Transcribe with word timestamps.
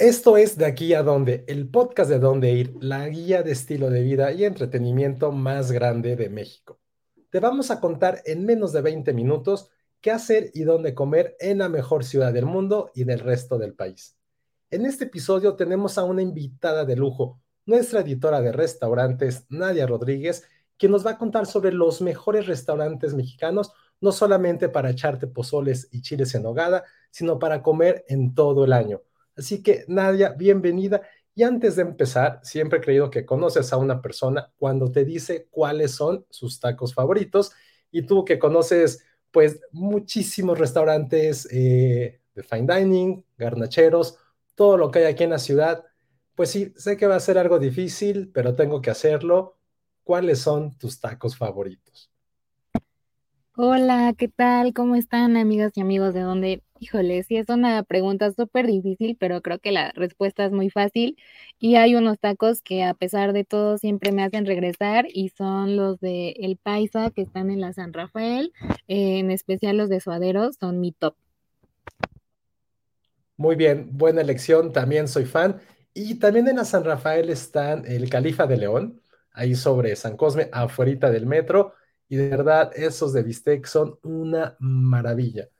Esto 0.00 0.38
es 0.38 0.56
De 0.56 0.64
aquí 0.64 0.94
a 0.94 1.02
dónde, 1.02 1.44
el 1.46 1.68
podcast 1.68 2.08
de 2.08 2.18
dónde 2.18 2.52
ir, 2.52 2.74
la 2.80 3.06
guía 3.10 3.42
de 3.42 3.52
estilo 3.52 3.90
de 3.90 4.00
vida 4.00 4.32
y 4.32 4.46
entretenimiento 4.46 5.30
más 5.30 5.72
grande 5.72 6.16
de 6.16 6.30
México. 6.30 6.80
Te 7.28 7.38
vamos 7.38 7.70
a 7.70 7.80
contar 7.80 8.22
en 8.24 8.46
menos 8.46 8.72
de 8.72 8.80
20 8.80 9.12
minutos 9.12 9.68
qué 10.00 10.10
hacer 10.10 10.52
y 10.54 10.62
dónde 10.62 10.94
comer 10.94 11.36
en 11.38 11.58
la 11.58 11.68
mejor 11.68 12.02
ciudad 12.02 12.32
del 12.32 12.46
mundo 12.46 12.90
y 12.94 13.04
del 13.04 13.18
resto 13.18 13.58
del 13.58 13.74
país. 13.74 14.16
En 14.70 14.86
este 14.86 15.04
episodio 15.04 15.54
tenemos 15.54 15.98
a 15.98 16.04
una 16.04 16.22
invitada 16.22 16.86
de 16.86 16.96
lujo, 16.96 17.38
nuestra 17.66 18.00
editora 18.00 18.40
de 18.40 18.52
restaurantes, 18.52 19.44
Nadia 19.50 19.86
Rodríguez, 19.86 20.44
quien 20.78 20.92
nos 20.92 21.04
va 21.04 21.10
a 21.10 21.18
contar 21.18 21.44
sobre 21.44 21.74
los 21.74 22.00
mejores 22.00 22.46
restaurantes 22.46 23.12
mexicanos, 23.12 23.70
no 24.00 24.12
solamente 24.12 24.70
para 24.70 24.88
echarte 24.88 25.26
pozoles 25.26 25.88
y 25.92 26.00
chiles 26.00 26.34
en 26.34 26.46
hogada, 26.46 26.84
sino 27.10 27.38
para 27.38 27.62
comer 27.62 28.06
en 28.08 28.34
todo 28.34 28.64
el 28.64 28.72
año. 28.72 29.02
Así 29.40 29.62
que, 29.62 29.86
Nadia, 29.88 30.34
bienvenida. 30.36 31.00
Y 31.34 31.44
antes 31.44 31.74
de 31.76 31.82
empezar, 31.82 32.40
siempre 32.42 32.78
he 32.78 32.82
creído 32.82 33.08
que 33.08 33.24
conoces 33.24 33.72
a 33.72 33.78
una 33.78 34.02
persona 34.02 34.52
cuando 34.58 34.92
te 34.92 35.02
dice 35.02 35.48
cuáles 35.50 35.92
son 35.92 36.26
sus 36.28 36.60
tacos 36.60 36.92
favoritos. 36.92 37.50
Y 37.90 38.02
tú 38.02 38.22
que 38.26 38.38
conoces, 38.38 39.02
pues, 39.30 39.62
muchísimos 39.72 40.58
restaurantes 40.58 41.48
eh, 41.50 42.20
de 42.34 42.42
fine 42.42 42.66
dining, 42.74 43.24
garnacheros, 43.38 44.18
todo 44.54 44.76
lo 44.76 44.90
que 44.90 44.98
hay 44.98 45.04
aquí 45.06 45.24
en 45.24 45.30
la 45.30 45.38
ciudad, 45.38 45.86
pues 46.34 46.50
sí, 46.50 46.74
sé 46.76 46.98
que 46.98 47.06
va 47.06 47.16
a 47.16 47.20
ser 47.20 47.38
algo 47.38 47.58
difícil, 47.58 48.30
pero 48.34 48.54
tengo 48.54 48.82
que 48.82 48.90
hacerlo. 48.90 49.56
¿Cuáles 50.04 50.40
son 50.40 50.76
tus 50.76 51.00
tacos 51.00 51.34
favoritos? 51.34 52.12
Hola, 53.56 54.12
¿qué 54.18 54.28
tal? 54.28 54.74
¿Cómo 54.74 54.96
están, 54.96 55.38
amigas 55.38 55.72
y 55.76 55.80
amigos 55.80 56.12
de 56.12 56.20
dónde 56.20 56.62
Híjole, 56.82 57.22
sí 57.24 57.36
es 57.36 57.50
una 57.50 57.82
pregunta 57.82 58.32
súper 58.32 58.66
difícil, 58.66 59.14
pero 59.20 59.42
creo 59.42 59.58
que 59.58 59.70
la 59.70 59.92
respuesta 59.92 60.46
es 60.46 60.52
muy 60.52 60.70
fácil. 60.70 61.18
Y 61.58 61.76
hay 61.76 61.94
unos 61.94 62.18
tacos 62.18 62.62
que 62.62 62.84
a 62.84 62.94
pesar 62.94 63.34
de 63.34 63.44
todo 63.44 63.76
siempre 63.76 64.12
me 64.12 64.22
hacen 64.22 64.46
regresar 64.46 65.04
y 65.12 65.28
son 65.28 65.76
los 65.76 66.00
de 66.00 66.30
El 66.38 66.56
Paisa 66.56 67.10
que 67.10 67.20
están 67.20 67.50
en 67.50 67.60
la 67.60 67.74
San 67.74 67.92
Rafael, 67.92 68.54
en 68.88 69.30
especial 69.30 69.76
los 69.76 69.90
de 69.90 70.00
Suadero, 70.00 70.54
son 70.54 70.80
mi 70.80 70.92
top. 70.92 71.14
Muy 73.36 73.56
bien, 73.56 73.90
buena 73.92 74.22
elección, 74.22 74.72
también 74.72 75.06
soy 75.06 75.26
fan. 75.26 75.60
Y 75.92 76.14
también 76.14 76.48
en 76.48 76.56
la 76.56 76.64
San 76.64 76.84
Rafael 76.84 77.28
están 77.28 77.84
el 77.84 78.08
Califa 78.08 78.46
de 78.46 78.56
León, 78.56 79.02
ahí 79.32 79.54
sobre 79.54 79.94
San 79.96 80.16
Cosme, 80.16 80.48
afuera 80.50 81.10
del 81.10 81.26
metro. 81.26 81.74
Y 82.08 82.16
de 82.16 82.30
verdad, 82.30 82.70
esos 82.74 83.12
de 83.12 83.22
bistec 83.22 83.66
son 83.66 83.98
una 84.02 84.56
maravilla. 84.60 85.50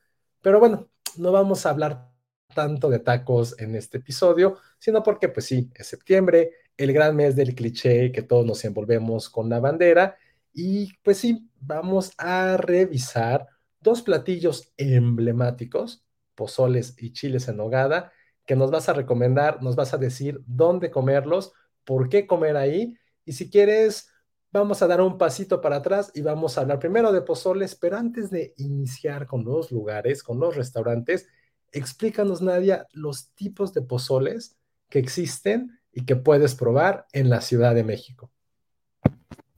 Pero 0.40 0.58
bueno, 0.58 0.88
no 1.18 1.32
vamos 1.32 1.66
a 1.66 1.70
hablar 1.70 2.10
tanto 2.54 2.88
de 2.90 2.98
tacos 2.98 3.58
en 3.60 3.74
este 3.76 3.98
episodio, 3.98 4.58
sino 4.78 5.02
porque 5.02 5.28
pues 5.28 5.46
sí, 5.46 5.70
es 5.74 5.86
septiembre, 5.86 6.52
el 6.76 6.92
gran 6.92 7.14
mes 7.16 7.36
del 7.36 7.54
cliché 7.54 8.10
que 8.12 8.22
todos 8.22 8.44
nos 8.46 8.64
envolvemos 8.64 9.28
con 9.30 9.48
la 9.48 9.60
bandera. 9.60 10.16
Y 10.52 10.92
pues 11.02 11.18
sí, 11.18 11.48
vamos 11.60 12.12
a 12.18 12.56
revisar 12.56 13.46
dos 13.80 14.02
platillos 14.02 14.72
emblemáticos, 14.76 16.04
pozoles 16.34 16.94
y 16.98 17.12
chiles 17.12 17.48
en 17.48 17.58
nogada, 17.58 18.12
que 18.46 18.56
nos 18.56 18.70
vas 18.70 18.88
a 18.88 18.94
recomendar, 18.94 19.62
nos 19.62 19.76
vas 19.76 19.94
a 19.94 19.98
decir 19.98 20.40
dónde 20.46 20.90
comerlos, 20.90 21.52
por 21.84 22.08
qué 22.08 22.26
comer 22.26 22.56
ahí. 22.56 22.96
Y 23.24 23.34
si 23.34 23.50
quieres 23.50 24.09
vamos 24.52 24.82
a 24.82 24.86
dar 24.86 25.00
un 25.00 25.18
pasito 25.18 25.60
para 25.60 25.76
atrás 25.76 26.10
y 26.14 26.22
vamos 26.22 26.56
a 26.56 26.62
hablar 26.62 26.78
primero 26.78 27.12
de 27.12 27.22
pozoles, 27.22 27.74
pero 27.74 27.96
antes 27.96 28.30
de 28.30 28.54
iniciar 28.56 29.26
con 29.26 29.44
los 29.44 29.70
lugares, 29.70 30.22
con 30.22 30.40
los 30.40 30.56
restaurantes, 30.56 31.28
explícanos, 31.72 32.42
Nadia, 32.42 32.86
los 32.92 33.30
tipos 33.34 33.72
de 33.72 33.82
pozoles 33.82 34.56
que 34.88 34.98
existen 34.98 35.78
y 35.92 36.04
que 36.04 36.16
puedes 36.16 36.54
probar 36.54 37.06
en 37.12 37.30
la 37.30 37.40
Ciudad 37.40 37.74
de 37.74 37.84
México. 37.84 38.30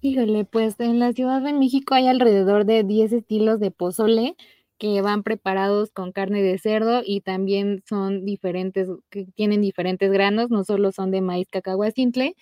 Híjole, 0.01 0.45
pues 0.45 0.75
en 0.81 0.99
la 0.99 1.13
Ciudad 1.13 1.43
de 1.43 1.53
México 1.53 1.95
hay 1.95 2.09
alrededor 2.09 2.65
de 2.67 2.83
10 2.83 3.13
estilos 3.13 3.61
de 3.61 3.71
pozole 3.71 4.37
que 4.77 5.01
van 5.01 5.23
preparados 5.23 5.93
con 5.93 6.11
carne 6.11 6.43
de 6.43 6.59
cerdo 6.59 7.03
y 7.07 7.21
también 7.21 7.85
son 7.89 8.25
diferentes, 8.25 8.89
que 9.11 9.27
tienen 9.27 9.61
diferentes 9.61 10.11
granos, 10.11 10.51
no 10.51 10.65
solo 10.65 10.91
son 10.91 11.13
de 11.13 11.21
maíz 11.21 11.49
cacahuacintle, 11.49 12.35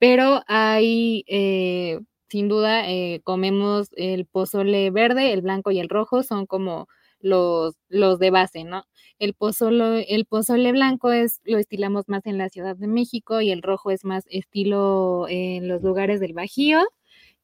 pero 0.00 0.42
hay, 0.48 1.24
eh, 1.28 2.00
sin 2.30 2.48
duda, 2.48 2.90
eh, 2.90 3.22
comemos 3.24 3.90
el 3.96 4.26
pozole 4.26 4.90
verde, 4.90 5.32
el 5.34 5.42
blanco 5.42 5.70
y 5.72 5.80
el 5.80 5.90
rojo, 5.90 6.24
son 6.24 6.46
como 6.46 6.88
los, 7.20 7.76
los 7.90 8.18
de 8.18 8.30
base, 8.32 8.64
¿no? 8.64 8.84
El 9.20 9.34
pozole, 9.34 10.04
el 10.14 10.26
pozole 10.26 10.72
blanco 10.72 11.12
es, 11.12 11.40
lo 11.44 11.58
estilamos 11.58 12.08
más 12.08 12.26
en 12.26 12.38
la 12.38 12.48
Ciudad 12.50 12.76
de 12.76 12.88
México 12.88 13.42
y 13.42 13.52
el 13.52 13.62
rojo 13.62 13.92
es 13.92 14.04
más 14.06 14.24
estilo 14.30 15.26
en 15.28 15.68
los 15.68 15.82
lugares 15.82 16.20
del 16.20 16.32
Bajío 16.34 16.80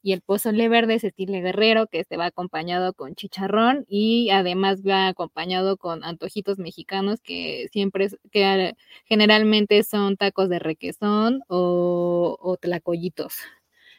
y 0.06 0.12
el 0.12 0.20
pozole 0.20 0.68
verde 0.68 0.94
es 0.94 1.02
estilo 1.02 1.32
guerrero 1.32 1.88
que 1.88 2.04
se 2.04 2.16
va 2.16 2.26
acompañado 2.26 2.94
con 2.94 3.16
chicharrón 3.16 3.86
y 3.88 4.30
además 4.30 4.82
va 4.86 5.08
acompañado 5.08 5.78
con 5.78 6.04
antojitos 6.04 6.60
mexicanos 6.60 7.20
que 7.22 7.66
siempre, 7.72 8.10
que 8.30 8.74
generalmente 9.04 9.82
son 9.82 10.16
tacos 10.16 10.48
de 10.48 10.60
requesón 10.60 11.42
o, 11.48 12.38
o 12.40 12.56
tlacoyitos. 12.56 13.34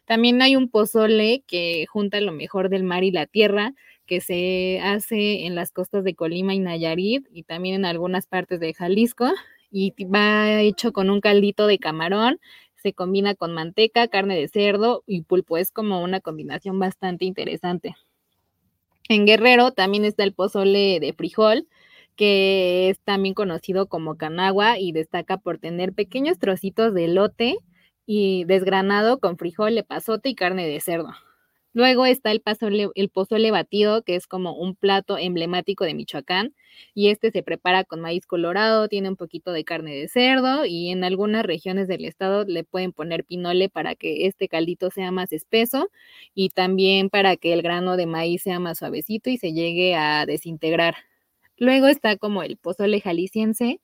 También 0.05 0.41
hay 0.41 0.55
un 0.55 0.69
pozole 0.69 1.43
que 1.45 1.85
junta 1.87 2.21
lo 2.21 2.31
mejor 2.31 2.69
del 2.69 2.85
mar 2.85 3.03
y 3.03 3.11
la 3.11 3.25
tierra, 3.25 3.73
que 4.05 4.21
se 4.21 4.79
hace 4.81 5.45
en 5.45 5.55
las 5.55 5.73
costas 5.73 6.05
de 6.05 6.15
Colima 6.15 6.53
y 6.53 6.59
Nayarit 6.59 7.27
y 7.33 7.43
también 7.43 7.75
en 7.75 7.83
algunas 7.83 8.27
partes 8.27 8.61
de 8.61 8.73
Jalisco 8.73 9.33
y 9.69 9.93
va 10.05 10.61
hecho 10.61 10.93
con 10.93 11.09
un 11.09 11.19
caldito 11.19 11.67
de 11.67 11.79
camarón 11.79 12.39
se 12.87 12.93
combina 12.93 13.35
con 13.35 13.53
manteca, 13.53 14.07
carne 14.07 14.37
de 14.37 14.47
cerdo 14.47 15.03
y 15.05 15.23
pulpo. 15.23 15.57
Es 15.57 15.71
como 15.71 16.01
una 16.01 16.21
combinación 16.21 16.79
bastante 16.79 17.25
interesante. 17.25 17.97
En 19.09 19.25
Guerrero 19.25 19.71
también 19.71 20.05
está 20.05 20.23
el 20.23 20.33
pozole 20.33 21.01
de 21.01 21.11
frijol, 21.11 21.67
que 22.15 22.89
es 22.89 22.99
también 23.01 23.33
conocido 23.33 23.87
como 23.87 24.15
canagua 24.15 24.79
y 24.79 24.93
destaca 24.93 25.35
por 25.35 25.57
tener 25.57 25.91
pequeños 25.91 26.39
trocitos 26.39 26.93
de 26.93 27.09
lote 27.09 27.57
y 28.05 28.45
desgranado 28.45 29.19
con 29.19 29.37
frijol, 29.37 29.77
epazote 29.77 30.29
y 30.29 30.35
carne 30.35 30.65
de 30.65 30.79
cerdo. 30.79 31.09
Luego 31.77 32.07
está 32.07 32.31
el, 32.31 32.41
pozole, 32.41 33.51
batido, 33.51 34.01
que 34.01 34.15
es 34.15 34.25
como 34.25 34.55
un 34.55 34.75
plato 34.75 35.15
emblemático 35.19 35.83
de 35.85 35.93
Michoacán, 35.93 36.55
y 36.95 37.09
este 37.09 37.29
se 37.29 37.43
prepara 37.43 37.83
con 37.83 38.01
maíz 38.01 38.25
colorado, 38.25 38.87
tiene 38.87 39.09
un 39.09 39.15
poquito 39.15 39.51
de 39.51 39.63
carne 39.63 39.93
de 39.95 40.07
cerdo 40.07 40.65
y 40.65 40.89
en 40.89 41.03
algunas 41.03 41.45
regiones 41.45 41.87
del 41.87 42.05
estado 42.05 42.45
le 42.45 42.63
pueden 42.63 42.93
poner 42.93 43.25
pinole 43.25 43.69
para 43.69 43.93
que 43.93 44.25
este 44.25 44.47
caldito 44.47 44.89
sea 44.89 45.11
más 45.11 45.31
espeso 45.31 45.91
y 46.33 46.49
también 46.49 47.11
para 47.11 47.37
que 47.37 47.53
el 47.53 47.61
grano 47.61 47.95
de 47.95 48.07
maíz 48.07 48.41
sea 48.41 48.59
más 48.59 48.79
suavecito 48.79 49.29
y 49.29 49.37
se 49.37 49.53
llegue 49.53 49.93
a 49.93 50.25
desintegrar. 50.25 50.95
Luego 51.57 51.85
está 51.89 52.17
como 52.17 52.41
el 52.41 52.57
pozole 52.57 53.01
jalisciense, 53.01 53.81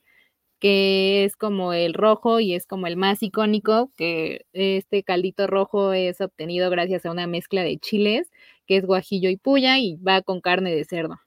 que 0.63 1.25
es 1.25 1.35
como 1.35 1.74
el 1.74 1.94
rojo 1.94 2.40
y 2.40 2.53
es 2.53 2.66
como 2.66 2.88
el 2.88 2.96
más 2.96 3.22
icónico, 3.22 3.91
que 3.97 4.46
este 4.53 5.03
caldito 5.03 5.46
rojo 5.46 5.91
es 5.91 6.22
obtenido 6.22 6.69
gracias 6.69 7.06
a 7.06 7.12
una 7.12 7.28
mezcla 7.28 7.63
de 7.63 7.78
chiles, 7.79 8.31
que 8.66 8.78
es 8.78 8.85
guajillo 8.85 9.29
y 9.29 9.35
puya 9.35 9.78
y 9.78 9.97
va 9.97 10.22
con 10.22 10.40
carne 10.40 10.73
de 10.73 10.85
cerdo. 10.85 11.19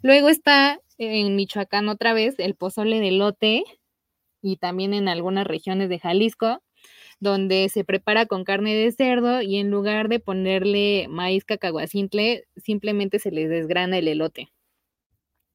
Luego 0.00 0.28
está 0.28 0.78
en 0.96 1.34
Michoacán 1.34 1.88
otra 1.88 2.12
vez 2.12 2.36
el 2.38 2.54
pozole 2.54 3.00
de 3.00 3.10
lote 3.10 3.64
y 4.42 4.58
también 4.58 4.94
en 4.94 5.08
algunas 5.08 5.48
regiones 5.48 5.88
de 5.88 5.98
Jalisco, 5.98 6.62
donde 7.18 7.68
se 7.70 7.82
prepara 7.82 8.26
con 8.26 8.44
carne 8.44 8.76
de 8.76 8.92
cerdo 8.92 9.42
y 9.42 9.56
en 9.56 9.72
lugar 9.72 10.08
de 10.08 10.20
ponerle 10.20 11.08
maíz 11.08 11.44
cacahuacintle, 11.44 12.44
simplemente 12.54 13.18
se 13.18 13.32
les 13.32 13.50
desgrana 13.50 13.98
el 13.98 14.06
elote. 14.06 14.52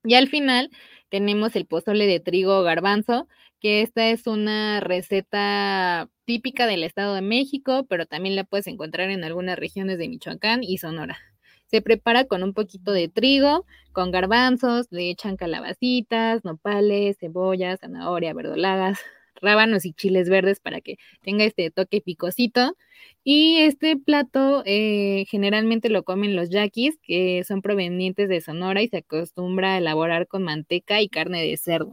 Y 0.03 0.15
al 0.15 0.27
final 0.27 0.69
tenemos 1.13 1.55
el 1.55 1.67
pozole 1.67 2.07
de 2.07 2.19
trigo 2.19 2.63
garbanzo, 2.63 3.27
que 3.59 3.83
esta 3.83 4.09
es 4.09 4.25
una 4.25 4.79
receta 4.79 6.09
típica 6.25 6.65
del 6.65 6.83
Estado 6.83 7.13
de 7.13 7.21
México, 7.21 7.85
pero 7.87 8.07
también 8.07 8.35
la 8.35 8.45
puedes 8.45 8.65
encontrar 8.65 9.11
en 9.11 9.23
algunas 9.23 9.59
regiones 9.59 9.99
de 9.99 10.09
Michoacán 10.09 10.63
y 10.63 10.79
Sonora. 10.79 11.19
Se 11.67 11.83
prepara 11.83 12.25
con 12.25 12.41
un 12.41 12.55
poquito 12.55 12.93
de 12.93 13.09
trigo, 13.09 13.67
con 13.91 14.09
garbanzos, 14.09 14.87
le 14.89 15.11
echan 15.11 15.37
calabacitas, 15.37 16.43
nopales, 16.43 17.17
cebollas, 17.19 17.81
zanahoria, 17.81 18.33
verdolagas, 18.33 18.99
rábanos 19.43 19.85
y 19.85 19.93
chiles 19.93 20.29
verdes 20.29 20.59
para 20.59 20.81
que 20.81 20.97
tenga 21.21 21.43
este 21.43 21.69
toque 21.69 22.01
picosito. 22.01 22.75
Y 23.23 23.57
este 23.59 23.97
plato 23.97 24.63
eh, 24.65 25.25
generalmente 25.29 25.89
lo 25.89 26.03
comen 26.03 26.35
los 26.35 26.49
yaquis, 26.49 26.97
que 27.03 27.43
son 27.45 27.61
provenientes 27.61 28.29
de 28.29 28.41
Sonora 28.41 28.81
y 28.81 28.87
se 28.89 28.97
acostumbra 28.97 29.75
a 29.75 29.77
elaborar 29.77 30.27
con 30.27 30.43
manteca 30.43 31.01
y 31.01 31.09
carne 31.09 31.41
de 31.43 31.57
cerdo. 31.57 31.91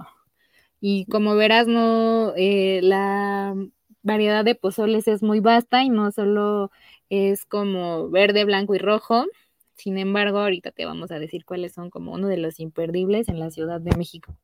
Y 0.81 1.07
como 1.07 1.37
verás, 1.37 1.67
no, 1.67 2.33
eh, 2.37 2.81
la 2.83 3.55
variedad 4.03 4.45
de 4.45 4.55
pozoles 4.55 5.09
es 5.09 5.23
muy 5.23 5.41
vasta 5.41 5.85
y 5.85 5.91
no 5.91 6.11
solo 6.11 6.71
es 7.11 7.45
como 7.45 8.09
verde, 8.11 8.45
blanco 8.45 8.75
y 8.75 8.79
rojo. 8.79 9.27
Sin 9.75 9.99
embargo, 9.99 10.39
ahorita 10.39 10.73
te 10.73 10.87
vamos 10.87 11.11
a 11.11 11.19
decir 11.19 11.45
cuáles 11.45 11.73
son 11.73 11.91
como 11.91 12.13
uno 12.13 12.29
de 12.29 12.39
los 12.39 12.61
imperdibles 12.61 13.29
en 13.29 13.41
la 13.41 13.51
Ciudad 13.51 13.81
de 13.81 13.97
México 13.97 14.35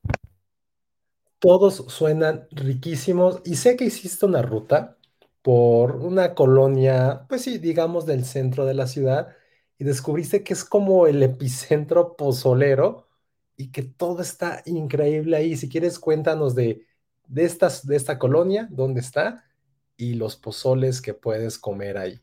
todos 1.47 1.77
suenan 1.89 2.49
riquísimos 2.51 3.41
y 3.45 3.55
sé 3.55 3.77
que 3.77 3.85
hiciste 3.85 4.27
una 4.27 4.43
ruta 4.43 4.99
por 5.43 5.95
una 5.95 6.35
colonia, 6.35 7.25
pues 7.29 7.43
sí, 7.43 7.59
digamos 7.59 8.05
del 8.05 8.25
centro 8.25 8.65
de 8.67 8.75
la 8.75 8.89
ciudad 8.89 9.29
y 9.79 9.85
descubriste 9.85 10.43
que 10.43 10.55
es 10.55 10.65
como 10.65 11.07
el 11.07 11.23
epicentro 11.23 12.17
pozolero 12.17 13.07
y 13.57 13.71
que 13.71 13.85
todo 13.85 14.23
está 14.23 14.61
increíble 14.67 15.37
ahí. 15.37 15.57
Si 15.57 15.69
quieres, 15.69 16.01
cuéntanos 16.01 16.57
de, 16.57 16.85
de, 17.29 17.45
estas, 17.45 17.87
de 17.87 17.95
esta 17.95 18.19
colonia, 18.19 18.67
dónde 18.73 19.01
está 19.01 19.45
y 19.97 20.15
los 20.15 20.35
pozoles 20.37 21.01
que 21.01 21.15
puedes 21.15 21.59
comer 21.61 21.97
ahí. 21.97 22.21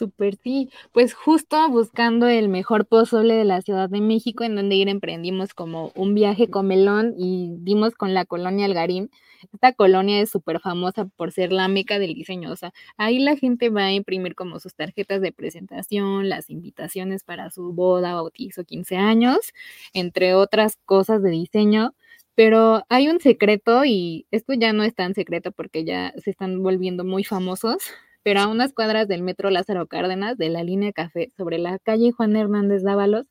Súper, 0.00 0.36
sí. 0.36 0.70
Pues 0.92 1.12
justo 1.12 1.68
buscando 1.68 2.26
el 2.26 2.48
mejor 2.48 2.86
pozole 2.86 3.34
de 3.34 3.44
la 3.44 3.60
Ciudad 3.60 3.90
de 3.90 4.00
México, 4.00 4.44
en 4.44 4.56
donde 4.56 4.74
ir 4.76 4.88
emprendimos 4.88 5.52
como 5.52 5.92
un 5.94 6.14
viaje 6.14 6.48
con 6.48 6.68
melón 6.68 7.12
y 7.18 7.50
dimos 7.58 7.94
con 7.94 8.14
la 8.14 8.24
colonia 8.24 8.64
Algarín. 8.64 9.10
Esta 9.52 9.74
colonia 9.74 10.22
es 10.22 10.30
súper 10.30 10.58
famosa 10.60 11.04
por 11.04 11.32
ser 11.32 11.52
la 11.52 11.68
meca 11.68 11.98
del 11.98 12.14
diseño. 12.14 12.50
O 12.50 12.56
sea, 12.56 12.72
ahí 12.96 13.18
la 13.18 13.36
gente 13.36 13.68
va 13.68 13.84
a 13.84 13.92
imprimir 13.92 14.34
como 14.34 14.58
sus 14.58 14.74
tarjetas 14.74 15.20
de 15.20 15.32
presentación, 15.32 16.30
las 16.30 16.48
invitaciones 16.48 17.22
para 17.22 17.50
su 17.50 17.74
boda, 17.74 18.14
bautizo, 18.14 18.64
15 18.64 18.96
años, 18.96 19.36
entre 19.92 20.32
otras 20.34 20.78
cosas 20.86 21.22
de 21.22 21.28
diseño. 21.28 21.94
Pero 22.34 22.84
hay 22.88 23.08
un 23.10 23.20
secreto 23.20 23.84
y 23.84 24.26
esto 24.30 24.54
ya 24.54 24.72
no 24.72 24.82
es 24.82 24.94
tan 24.94 25.12
secreto 25.14 25.52
porque 25.52 25.84
ya 25.84 26.14
se 26.16 26.30
están 26.30 26.62
volviendo 26.62 27.04
muy 27.04 27.22
famosos 27.22 27.82
pero 28.22 28.40
a 28.40 28.48
unas 28.48 28.72
cuadras 28.72 29.08
del 29.08 29.22
metro 29.22 29.50
Lázaro 29.50 29.86
Cárdenas 29.86 30.36
de 30.36 30.48
la 30.50 30.62
línea 30.62 30.92
Café, 30.92 31.30
sobre 31.36 31.58
la 31.58 31.78
calle 31.78 32.12
Juan 32.12 32.36
Hernández 32.36 32.82
Dávalos, 32.82 33.26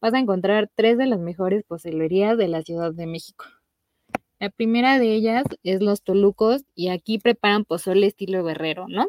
vas 0.00 0.14
a 0.14 0.18
encontrar 0.18 0.70
tres 0.74 0.98
de 0.98 1.06
las 1.06 1.20
mejores 1.20 1.64
pozelerías 1.64 2.36
de 2.36 2.48
la 2.48 2.62
Ciudad 2.62 2.92
de 2.92 3.06
México. 3.06 3.46
La 4.38 4.50
primera 4.50 4.98
de 4.98 5.14
ellas 5.14 5.44
es 5.62 5.80
Los 5.80 6.02
Tolucos 6.02 6.64
y 6.74 6.88
aquí 6.88 7.18
preparan 7.18 7.64
pozole 7.64 8.06
estilo 8.06 8.44
guerrero, 8.44 8.86
¿no? 8.88 9.08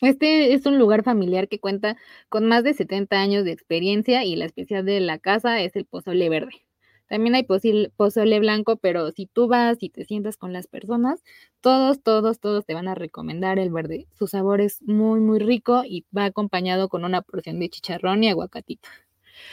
Este 0.00 0.52
es 0.52 0.66
un 0.66 0.78
lugar 0.78 1.04
familiar 1.04 1.48
que 1.48 1.60
cuenta 1.60 1.96
con 2.28 2.46
más 2.46 2.64
de 2.64 2.74
70 2.74 3.20
años 3.20 3.44
de 3.44 3.52
experiencia 3.52 4.24
y 4.24 4.36
la 4.36 4.46
especial 4.46 4.84
de 4.84 5.00
la 5.00 5.18
casa 5.18 5.60
es 5.60 5.76
el 5.76 5.84
pozole 5.84 6.28
verde. 6.28 6.64
También 7.12 7.34
hay 7.34 7.44
pozole 7.44 8.40
blanco, 8.40 8.76
pero 8.78 9.10
si 9.10 9.26
tú 9.26 9.46
vas 9.46 9.76
y 9.80 9.90
te 9.90 10.06
sientas 10.06 10.38
con 10.38 10.54
las 10.54 10.66
personas, 10.66 11.22
todos, 11.60 12.02
todos, 12.02 12.40
todos 12.40 12.64
te 12.64 12.72
van 12.72 12.88
a 12.88 12.94
recomendar 12.94 13.58
el 13.58 13.70
verde. 13.70 14.06
Su 14.14 14.26
sabor 14.26 14.62
es 14.62 14.80
muy, 14.80 15.20
muy 15.20 15.38
rico 15.38 15.82
y 15.84 16.06
va 16.16 16.24
acompañado 16.24 16.88
con 16.88 17.04
una 17.04 17.20
porción 17.20 17.60
de 17.60 17.68
chicharrón 17.68 18.24
y 18.24 18.30
aguacatito. 18.30 18.88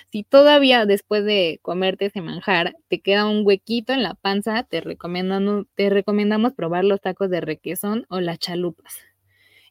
Si 0.10 0.24
todavía 0.24 0.86
después 0.86 1.26
de 1.26 1.60
comerte 1.62 2.06
ese 2.06 2.22
manjar 2.22 2.78
te 2.88 3.02
queda 3.02 3.28
un 3.28 3.46
huequito 3.46 3.92
en 3.92 4.04
la 4.04 4.14
panza, 4.14 4.64
te 4.64 4.80
recomendamos, 4.80 6.54
probar 6.54 6.86
los 6.86 7.02
tacos 7.02 7.30
de 7.30 7.42
requesón 7.42 8.06
o 8.08 8.22
las 8.22 8.40
chalupas. 8.40 9.00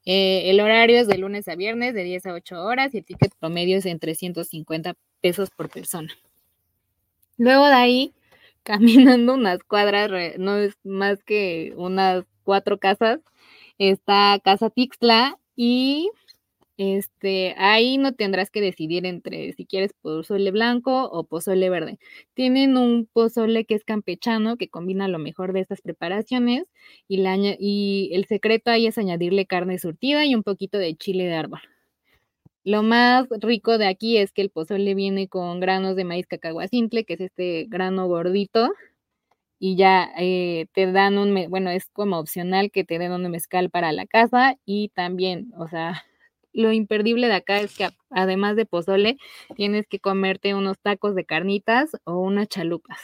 Eh, 0.05 0.51
el 0.51 0.61
horario 0.61 0.99
es 0.99 1.09
de 1.09 1.17
lunes 1.17 1.49
a 1.49 1.57
viernes 1.57 1.95
de 1.95 2.05
10 2.05 2.27
a 2.27 2.35
8 2.35 2.63
horas 2.63 2.93
y 2.93 2.99
el 2.99 3.07
ticket 3.07 3.33
promedio 3.41 3.79
es 3.79 3.87
en 3.87 3.99
350 3.99 4.95
pesos 5.23 5.49
por 5.49 5.71
persona. 5.71 6.13
Luego 7.39 7.67
de 7.67 7.73
ahí, 7.75 8.15
caminando 8.65 9.35
unas 9.35 9.63
cuadras, 9.65 10.11
no 10.39 10.57
es 10.57 10.75
más 10.85 11.23
que 11.25 11.73
unas 11.77 12.25
cuatro 12.43 12.79
casas, 12.79 13.21
está 13.79 14.41
Casa 14.45 14.71
Tixla 14.71 15.39
y 15.57 16.11
este, 16.79 17.55
ahí 17.59 17.99
no 17.99 18.15
tendrás 18.15 18.51
que 18.51 18.61
decidir 18.63 19.07
entre 19.07 19.53
si 19.55 19.67
quieres 19.67 19.93
pozole 20.03 20.51
blanco 20.53 21.05
o 21.11 21.25
pozole 21.27 21.71
verde. 21.71 21.99
Tienen 22.35 22.77
un 22.79 23.07
pozole 23.13 23.65
que 23.67 23.75
es 23.77 23.85
campechano, 23.85 24.57
que 24.59 24.69
combina 24.71 25.09
lo 25.09 25.19
mejor 25.21 25.53
de 25.55 25.61
estas 25.61 25.83
preparaciones, 25.83 26.65
y, 27.09 27.23
y 27.61 28.11
el 28.15 28.27
secreto 28.27 28.71
ahí 28.73 28.87
es 28.89 28.99
añadirle 28.99 29.47
carne 29.47 29.79
surtida 29.79 30.27
y 30.27 30.35
un 30.35 30.43
poquito 30.45 30.79
de 30.79 30.97
chile 30.97 31.25
de 31.27 31.35
árbol. 31.37 31.61
Lo 32.65 32.83
más 32.83 33.27
rico 33.41 33.79
de 33.79 33.87
aquí 33.87 34.19
es 34.19 34.33
que 34.33 34.43
el 34.43 34.51
pozole 34.51 34.95
viene 34.95 35.29
con 35.29 35.61
granos 35.61 35.97
de 35.97 36.05
maíz 36.05 36.27
cacahuacintle, 36.27 37.05
que 37.05 37.15
es 37.15 37.21
este 37.21 37.67
grano 37.69 38.07
gordito, 38.09 38.71
y 39.59 39.77
ya 39.77 40.11
eh, 40.19 40.67
te 40.73 40.91
dan 40.93 41.19
un, 41.19 41.51
bueno, 41.51 41.71
es 41.71 41.87
como 41.93 42.19
opcional 42.19 42.71
que 42.71 42.85
te 42.85 42.99
den 42.99 43.13
un 43.13 43.31
mezcal 43.31 43.71
para 43.71 43.93
la 43.93 44.07
casa 44.07 44.57
y 44.65 44.91
también, 44.91 45.53
o 45.59 45.69
sea, 45.69 46.05
lo 46.53 46.73
imperdible 46.73 47.29
de 47.29 47.35
acá 47.35 47.61
es 47.61 47.77
que 47.77 47.89
además 48.11 48.57
de 48.57 48.67
pozole, 48.67 49.19
tienes 49.57 49.87
que 49.87 50.01
comerte 50.01 50.55
unos 50.55 50.79
tacos 50.81 51.15
de 51.15 51.25
carnitas 51.25 51.93
o 52.05 52.19
unas 52.19 52.49
chalupas. 52.49 52.99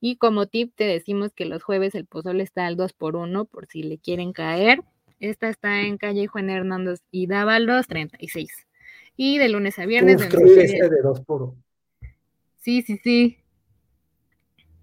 Y 0.00 0.16
como 0.16 0.46
tip 0.46 0.74
te 0.76 0.84
decimos 0.84 1.32
que 1.34 1.46
los 1.46 1.62
jueves 1.62 1.94
el 1.94 2.06
pozole 2.06 2.42
está 2.42 2.66
al 2.66 2.76
2 2.76 2.92
por 2.92 3.16
1 3.16 3.46
por 3.46 3.66
si 3.66 3.82
le 3.82 3.98
quieren 3.98 4.32
caer. 4.32 4.80
Esta 5.20 5.48
está 5.48 5.82
en 5.82 5.96
calle 5.98 6.26
Juan 6.26 6.50
Hernández 6.50 7.00
y 7.10 7.26
Dávalos 7.26 7.86
36 7.86 8.65
y 9.16 9.38
de 9.38 9.48
lunes 9.48 9.78
a 9.78 9.86
viernes. 9.86 10.16
Uf, 10.16 10.28
creo 10.28 10.54
que 10.54 10.62
este 10.64 10.88
de 10.88 11.02
dos 11.02 11.20
por 11.20 11.54
Sí, 12.58 12.82
sí, 12.82 12.98
sí. 13.02 13.38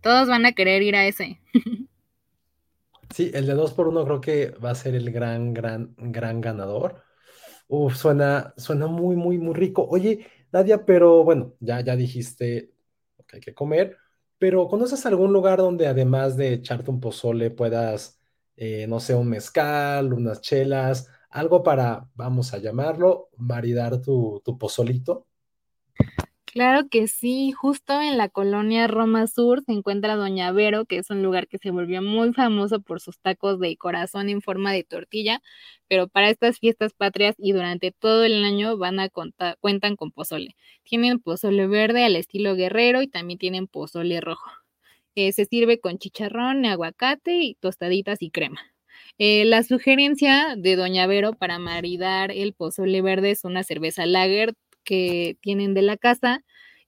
Todos 0.01 0.27
van 0.27 0.45
a 0.45 0.53
querer 0.53 0.81
ir 0.81 0.95
a 0.95 1.05
ese. 1.05 1.39
sí, 3.13 3.31
el 3.33 3.45
de 3.45 3.53
dos 3.53 3.73
por 3.73 3.87
uno 3.87 4.05
creo 4.05 4.21
que 4.21 4.49
va 4.51 4.71
a 4.71 4.75
ser 4.75 4.95
el 4.95 5.11
gran, 5.11 5.53
gran, 5.53 5.93
gran 5.97 6.41
ganador. 6.41 7.03
Uf, 7.67 7.95
suena, 7.95 8.53
suena 8.57 8.87
muy, 8.87 9.15
muy, 9.15 9.37
muy 9.37 9.53
rico. 9.53 9.85
Oye, 9.89 10.25
Nadia, 10.51 10.85
pero 10.85 11.23
bueno, 11.23 11.55
ya, 11.59 11.81
ya 11.81 11.95
dijiste 11.95 12.71
lo 13.17 13.25
que 13.25 13.37
hay 13.37 13.41
que 13.41 13.53
comer, 13.53 13.97
pero 14.37 14.67
¿conoces 14.67 15.05
algún 15.05 15.33
lugar 15.33 15.59
donde 15.59 15.87
además 15.87 16.37
de 16.37 16.53
echarte 16.53 16.91
un 16.91 16.99
pozole 16.99 17.49
puedas, 17.49 18.19
eh, 18.55 18.85
no 18.87 18.99
sé, 18.99 19.15
un 19.15 19.29
mezcal, 19.29 20.13
unas 20.13 20.41
chelas, 20.41 21.09
algo 21.33 21.63
para, 21.63 22.07
vamos 22.13 22.53
a 22.53 22.59
llamarlo, 22.59 23.29
maridar 23.37 24.01
tu, 24.01 24.41
pozolito? 24.59 25.25
Claro 26.45 26.87
que 26.87 27.07
sí, 27.07 27.51
justo 27.51 27.99
en 27.99 28.19
la 28.19 28.29
colonia 28.29 28.85
Roma 28.85 29.25
Sur 29.25 29.63
se 29.65 29.71
encuentra 29.71 30.15
Doña 30.15 30.51
Vero, 30.51 30.85
que 30.85 30.99
es 30.99 31.09
un 31.09 31.23
lugar 31.23 31.47
que 31.47 31.57
se 31.57 31.71
volvió 31.71 32.03
muy 32.03 32.31
famoso 32.33 32.81
por 32.81 33.01
sus 33.01 33.19
tacos 33.19 33.59
de 33.59 33.75
corazón 33.75 34.29
en 34.29 34.43
forma 34.43 34.71
de 34.71 34.83
tortilla, 34.83 35.41
pero 35.87 36.07
para 36.07 36.29
estas 36.29 36.59
fiestas 36.59 36.93
patrias 36.93 37.33
y 37.39 37.53
durante 37.53 37.91
todo 37.91 38.23
el 38.23 38.43
año 38.43 38.77
van 38.77 38.99
a 38.99 39.09
contar, 39.09 39.57
cuentan 39.59 39.95
con 39.95 40.11
pozole. 40.11 40.55
Tienen 40.83 41.19
pozole 41.19 41.65
verde 41.65 42.03
al 42.05 42.15
estilo 42.15 42.55
guerrero 42.55 43.01
y 43.01 43.07
también 43.07 43.39
tienen 43.39 43.65
pozole 43.65 44.21
rojo. 44.21 44.51
Eh, 45.15 45.31
se 45.33 45.45
sirve 45.45 45.79
con 45.79 45.97
chicharrón, 45.97 46.65
aguacate 46.65 47.39
y 47.39 47.55
tostaditas 47.55 48.21
y 48.21 48.29
crema. 48.29 48.72
Eh, 49.17 49.45
la 49.45 49.63
sugerencia 49.63 50.55
de 50.57 50.75
Doña 50.75 51.07
Vero 51.07 51.33
para 51.33 51.59
maridar 51.59 52.31
el 52.31 52.53
pozole 52.53 53.01
verde 53.01 53.31
es 53.31 53.43
una 53.43 53.63
cerveza 53.63 54.05
lager 54.05 54.53
que 54.83 55.37
tienen 55.41 55.73
de 55.73 55.81
la 55.81 55.97
casa 55.97 56.43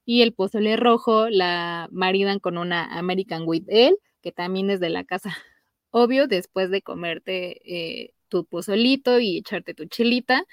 y 0.05 0.21
el 0.21 0.33
pozole 0.33 0.75
rojo 0.75 1.29
la 1.29 1.87
maridan 1.91 2.39
con 2.39 2.57
una 2.57 2.85
American 2.97 3.43
With 3.45 3.69
Ale 3.69 3.97
que 4.21 4.31
también 4.31 4.71
es 4.71 4.79
de 4.79 4.89
la 4.89 5.03
casa. 5.03 5.29
Obvio, 5.91 6.27
después 6.27 6.71
de 6.71 6.81
comerte 6.81 7.61
eh, 7.63 8.13
tu 8.27 8.45
pozolito 8.45 9.19
y 9.19 9.37
echarte 9.37 9.73
tu 9.73 9.85
chilita, 9.85 10.45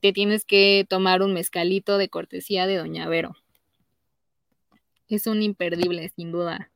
te 0.00 0.12
tienes 0.12 0.44
que 0.44 0.86
tomar 0.88 1.22
un 1.22 1.34
mezcalito 1.34 1.98
de 1.98 2.08
cortesía 2.08 2.66
de 2.66 2.76
Doña 2.76 3.08
Vero. 3.08 3.36
Es 5.08 5.26
un 5.26 5.42
imperdible, 5.42 6.10
sin 6.16 6.32
duda. 6.32 6.70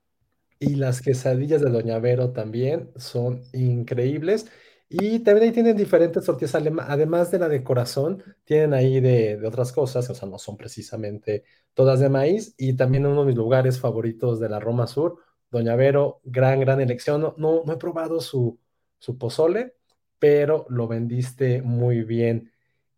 Y 0.62 0.76
las 0.76 1.02
quesadillas 1.02 1.61
de 1.61 1.71
Doña 1.71 1.99
Vero 1.99 2.31
también 2.31 2.92
son 2.95 3.42
increíbles. 3.52 4.47
Y 4.88 5.19
también 5.21 5.49
ahí 5.49 5.52
tienen 5.52 5.76
diferentes 5.76 6.25
tortillas, 6.25 6.54
además 6.54 7.33
de 7.33 7.40
la 7.40 7.49
de 7.49 7.64
corazón, 7.64 8.23
tienen 8.45 8.73
ahí 8.73 9.00
de, 9.00 9.45
otras 9.45 9.73
cosas, 9.73 10.09
o 10.09 10.14
sea, 10.14 10.28
no 10.28 10.38
son 10.38 10.57
precisamente 10.57 11.42
todas 11.75 11.99
de 11.99 12.09
maíz. 12.09 12.54
Y 12.59 12.75
también 12.76 13.07
uno 13.07 13.23
de 13.23 13.26
mis 13.26 13.37
lugares 13.37 13.81
favoritos 13.81 14.38
de 14.38 14.49
la 14.50 14.61
Roma 14.61 14.87
Sur, 14.87 15.16
Doña 15.50 15.75
Vero, 15.75 16.21
gran, 16.23 16.61
gran 16.61 16.81
elección. 16.81 17.21
No, 17.21 17.35
no, 17.38 17.73
he 17.73 17.76
probado 17.76 18.21
su, 18.21 18.57
su 18.99 19.19
pozole, 19.19 19.75
pero 20.21 20.64
lo 20.69 20.87
vendiste 20.87 21.61
muy 21.61 22.04
bien. 22.04 22.52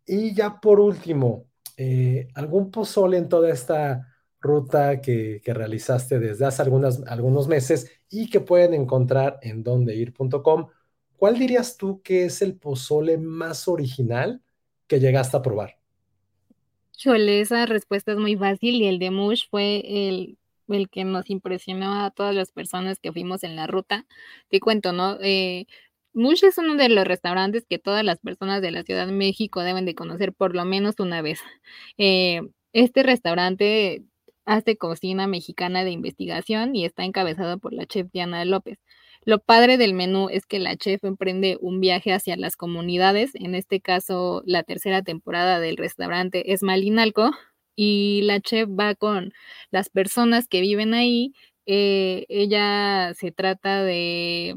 Y 0.05 0.35
ya 0.35 0.59
por 0.61 0.79
último, 0.79 1.47
eh, 1.77 2.27
¿algún 2.35 2.69
pozole 2.69 3.17
en 3.17 3.27
toda 3.27 3.49
esta 3.49 4.14
ruta 4.45 5.01
que, 5.01 5.41
realizaste 5.45 6.19
desde 6.19 6.45
hace 6.45 6.61
algunas, 6.61 7.03
algunos 7.07 7.47
meses 7.47 7.91
y 8.09 8.29
que 8.29 8.39
pueden 8.39 8.73
encontrar 8.73 9.39
en 9.41 9.63
dondeir.com. 9.63 10.67
¿Cuál 11.17 11.39
dirías 11.39 11.77
tú 11.77 12.01
que 12.01 12.25
es 12.25 12.41
el 12.41 12.55
pozole 12.55 13.17
más 13.17 13.67
original 13.67 14.41
que 14.87 14.99
llegaste 14.99 15.37
a 15.37 15.41
probar? 15.41 15.77
Chole, 16.91 17.41
esa 17.41 17.65
respuesta 17.65 18.11
es 18.13 18.17
muy 18.17 18.35
fácil 18.35 18.75
y 18.75 18.87
el 18.87 18.99
de 18.99 19.11
Mush 19.11 19.49
fue 19.49 19.83
el, 19.85 20.37
el 20.69 20.89
que 20.89 21.03
nos 21.03 21.29
impresionó 21.29 22.05
a 22.05 22.11
todas 22.11 22.33
las 22.33 22.51
personas 22.51 22.99
que 22.99 23.11
fuimos 23.11 23.43
en 23.43 23.55
la 23.55 23.67
ruta. 23.67 24.05
Te 24.49 24.59
cuento, 24.59 24.93
¿no? 24.93 25.17
Eh, 25.21 25.65
Mush 26.13 26.45
es 26.45 26.57
uno 26.57 26.75
de 26.75 26.87
los 26.89 27.05
restaurantes 27.05 27.65
que 27.69 27.77
todas 27.77 28.03
las 28.05 28.19
personas 28.19 28.61
de 28.61 28.71
la 28.71 28.83
Ciudad 28.83 29.05
de 29.05 29.11
México 29.11 29.61
deben 29.61 29.85
de 29.85 29.95
conocer 29.95 30.33
por 30.33 30.55
lo 30.55 30.63
menos 30.63 30.95
una 30.99 31.21
vez. 31.21 31.39
Eh, 31.97 32.41
este 32.71 33.03
restaurante 33.03 34.03
hace 34.45 34.77
cocina 34.77 35.27
mexicana 35.27 35.83
de 35.83 35.91
investigación 35.91 36.75
y 36.75 36.85
está 36.85 37.03
encabezado 37.03 37.57
por 37.59 37.73
la 37.73 37.85
chef 37.85 38.07
Diana 38.11 38.45
López. 38.45 38.79
Lo 39.23 39.39
padre 39.39 39.77
del 39.77 39.93
menú 39.93 40.29
es 40.29 40.45
que 40.45 40.59
la 40.59 40.75
chef 40.77 41.03
emprende 41.03 41.57
un 41.59 41.79
viaje 41.81 42.13
hacia 42.13 42.37
las 42.37 42.55
comunidades, 42.57 43.33
en 43.35 43.55
este 43.55 43.81
caso 43.81 44.43
la 44.45 44.63
tercera 44.63 45.01
temporada 45.01 45.59
del 45.59 45.77
restaurante 45.77 46.53
es 46.53 46.61
Malinalco, 46.63 47.31
y 47.75 48.21
la 48.23 48.39
chef 48.39 48.69
va 48.69 48.95
con 48.95 49.33
las 49.71 49.89
personas 49.89 50.47
que 50.47 50.61
viven 50.61 50.93
ahí. 50.93 51.33
Eh, 51.65 52.25
ella 52.29 53.13
se 53.15 53.31
trata 53.31 53.83
de 53.83 54.55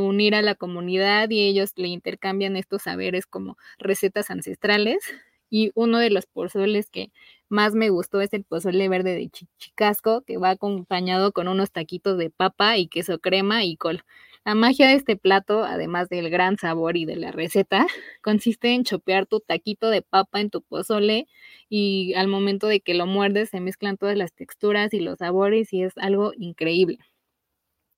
unir 0.00 0.34
a 0.34 0.42
la 0.42 0.54
comunidad 0.54 1.28
y 1.30 1.40
ellos 1.42 1.72
le 1.76 1.88
intercambian 1.88 2.56
estos 2.56 2.82
saberes 2.82 3.26
como 3.26 3.56
recetas 3.78 4.30
ancestrales. 4.30 5.02
Y 5.50 5.70
uno 5.74 5.98
de 5.98 6.10
los 6.10 6.26
pozoles 6.26 6.88
que 6.90 7.12
más 7.52 7.74
me 7.74 7.90
gustó 7.90 8.20
es 8.20 8.32
el 8.32 8.44
pozole 8.44 8.88
verde 8.88 9.14
de 9.14 9.30
Chicasco, 9.58 10.22
que 10.22 10.38
va 10.38 10.50
acompañado 10.50 11.32
con 11.32 11.48
unos 11.48 11.70
taquitos 11.72 12.18
de 12.18 12.30
papa 12.30 12.76
y 12.78 12.88
queso 12.88 13.20
crema 13.20 13.64
y 13.64 13.76
col. 13.76 14.02
La 14.44 14.54
magia 14.56 14.88
de 14.88 14.94
este 14.94 15.16
plato, 15.16 15.62
además 15.62 16.08
del 16.08 16.28
gran 16.30 16.58
sabor 16.58 16.96
y 16.96 17.04
de 17.04 17.16
la 17.16 17.30
receta, 17.30 17.86
consiste 18.22 18.74
en 18.74 18.84
chopear 18.84 19.26
tu 19.26 19.40
taquito 19.40 19.90
de 19.90 20.02
papa 20.02 20.40
en 20.40 20.50
tu 20.50 20.62
pozole 20.62 21.28
y 21.68 22.14
al 22.14 22.26
momento 22.28 22.66
de 22.66 22.80
que 22.80 22.94
lo 22.94 23.06
muerdes 23.06 23.50
se 23.50 23.60
mezclan 23.60 23.96
todas 23.98 24.16
las 24.16 24.32
texturas 24.32 24.92
y 24.94 25.00
los 25.00 25.18
sabores 25.18 25.72
y 25.72 25.82
es 25.84 25.92
algo 25.98 26.32
increíble. 26.36 26.98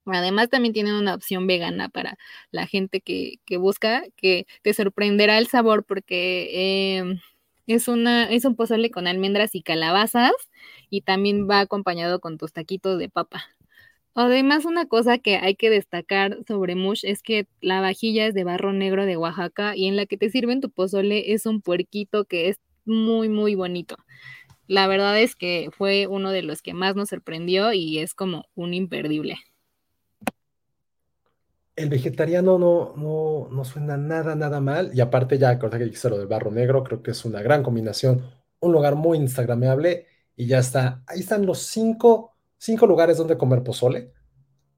Además, 0.06 0.50
también 0.50 0.74
tienen 0.74 0.94
una 0.94 1.14
opción 1.14 1.46
vegana 1.46 1.88
para 1.88 2.18
la 2.50 2.66
gente 2.66 3.00
que, 3.00 3.38
busca, 3.58 4.04
que 4.16 4.46
te 4.62 4.74
sorprenderá 4.74 5.38
el 5.38 5.46
sabor 5.46 5.84
porque 5.84 6.98
em, 6.98 7.20
es, 7.66 7.88
una, 7.88 8.24
es 8.30 8.44
un 8.44 8.56
pozole 8.56 8.90
con 8.90 9.06
almendras 9.06 9.54
y 9.54 9.62
calabazas 9.62 10.32
y 10.90 11.02
también 11.02 11.48
va 11.48 11.60
acompañado 11.60 12.20
con 12.20 12.38
tus 12.38 12.52
taquitos 12.52 12.98
de 12.98 13.08
papa. 13.08 13.44
Además, 14.14 14.64
una 14.64 14.86
cosa 14.86 15.18
que 15.18 15.36
hay 15.36 15.56
que 15.56 15.70
destacar 15.70 16.38
sobre 16.46 16.76
Mush 16.76 17.04
es 17.04 17.20
que 17.22 17.48
la 17.60 17.80
vajilla 17.80 18.26
es 18.26 18.34
de 18.34 18.44
barro 18.44 18.72
negro 18.72 19.06
de 19.06 19.16
Oaxaca 19.16 19.76
y 19.76 19.88
en 19.88 19.96
la 19.96 20.06
que 20.06 20.16
te 20.16 20.30
sirven 20.30 20.60
tu 20.60 20.70
pozole 20.70 21.32
es 21.32 21.46
un 21.46 21.60
puerquito 21.60 22.24
que 22.24 22.48
es 22.48 22.58
muy, 22.84 23.28
muy 23.28 23.56
bonito. 23.56 23.96
La 24.68 24.86
verdad 24.86 25.20
es 25.20 25.34
que 25.34 25.70
fue 25.76 26.06
uno 26.06 26.30
de 26.30 26.42
los 26.42 26.62
que 26.62 26.74
más 26.74 26.94
nos 26.94 27.08
sorprendió 27.08 27.72
y 27.72 27.98
es 27.98 28.14
como 28.14 28.46
un 28.54 28.72
imperdible. 28.72 29.36
El 31.76 31.88
vegetariano 31.90 32.58
no, 32.58 32.94
no, 32.96 33.48
no 33.50 33.64
suena 33.64 33.96
nada, 33.96 34.34
nada 34.36 34.60
mal. 34.60 34.90
Y 34.94 35.00
aparte, 35.00 35.38
ya 35.38 35.58
cosa 35.58 35.78
que 35.78 35.84
dijiste 35.84 36.10
lo 36.10 36.18
del 36.18 36.28
barro 36.28 36.50
negro, 36.50 36.84
creo 36.84 37.02
que 37.02 37.10
es 37.10 37.24
una 37.24 37.42
gran 37.42 37.62
combinación. 37.62 38.22
Un 38.60 38.72
lugar 38.72 38.94
muy 38.94 39.18
instagramable 39.18 40.06
y 40.36 40.46
ya 40.46 40.58
está. 40.58 41.02
Ahí 41.06 41.20
están 41.20 41.46
los 41.46 41.58
cinco 41.58 42.34
cinco 42.64 42.86
lugares 42.86 43.18
donde 43.18 43.36
comer 43.36 43.62
pozole, 43.62 44.10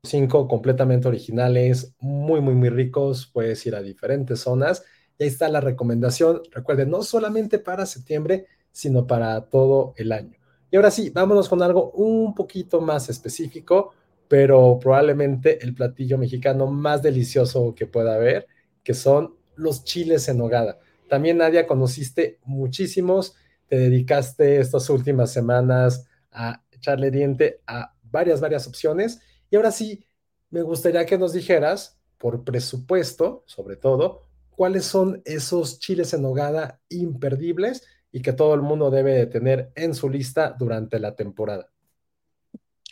cinco 0.03 0.49
completamente 0.49 1.07
originales, 1.07 1.95
muy, 2.01 2.41
muy, 2.41 2.55
muy 2.55 2.69
ricos, 2.69 3.31
puedes 3.33 3.65
ir 3.65 3.77
a 3.77 3.83
diferentes 3.83 4.41
zonas. 4.41 4.85
Y 5.19 5.23
ahí 5.23 5.29
está 5.29 5.49
la 5.49 5.61
recomendación, 5.61 6.43
recuerden, 6.51 6.91
no 6.91 7.05
solamente 7.05 7.61
para 7.61 7.87
septiembre, 7.87 8.47
sino 8.73 9.07
para 9.07 9.41
todo 9.49 9.95
el 9.97 10.11
año. 10.11 10.37
Y 10.69 10.77
ahora 10.77 10.91
sí, 10.91 11.11
vámonos 11.11 11.49
con 11.49 11.63
algo 11.63 11.93
un 11.93 12.35
poquito 12.35 12.81
más 12.81 13.09
específico, 13.09 13.93
pero 14.29 14.79
probablemente 14.81 15.63
el 15.63 15.75
platillo 15.75 16.19
mexicano 16.19 16.67
más 16.67 17.03
delicioso 17.03 17.75
que 17.75 17.87
pueda 17.87 18.15
haber, 18.15 18.47
que 18.83 18.95
son 18.95 19.37
los 19.57 19.85
chiles 19.85 20.29
en 20.29 20.39
nogada. 20.39 20.79
También, 21.09 21.39
Nadia, 21.39 21.67
conociste 21.67 22.39
muchísimos, 22.45 23.35
te 23.69 23.79
dedicaste 23.79 24.59
estas 24.59 24.89
últimas 24.91 25.33
semanas 25.33 26.09
a 26.31 26.63
echarle 26.71 27.11
diente 27.11 27.61
a 27.67 27.95
varias, 28.05 28.41
varias 28.41 28.67
opciones. 28.67 29.21
Y 29.51 29.57
ahora 29.57 29.71
sí, 29.71 30.05
me 30.51 30.63
gustaría 30.63 31.07
que 31.07 31.19
nos 31.19 31.33
dijeras, 31.33 31.99
por 32.19 32.45
presupuesto, 32.45 33.45
sobre 33.47 33.77
todo, 33.77 34.23
cuáles 34.51 34.85
son 34.85 35.23
esos 35.25 35.79
chiles 35.79 36.13
en 36.15 36.23
nogada 36.23 36.81
imperdibles 36.89 37.87
y 38.11 38.23
que 38.23 38.33
todo 38.33 38.55
el 38.55 38.63
mundo 38.63 38.91
debe 38.91 39.13
de 39.13 39.27
tener 39.27 39.71
en 39.75 39.95
su 39.95 40.09
lista 40.09 40.57
durante 40.59 40.99
la 40.99 41.15
temporada. 41.15 41.71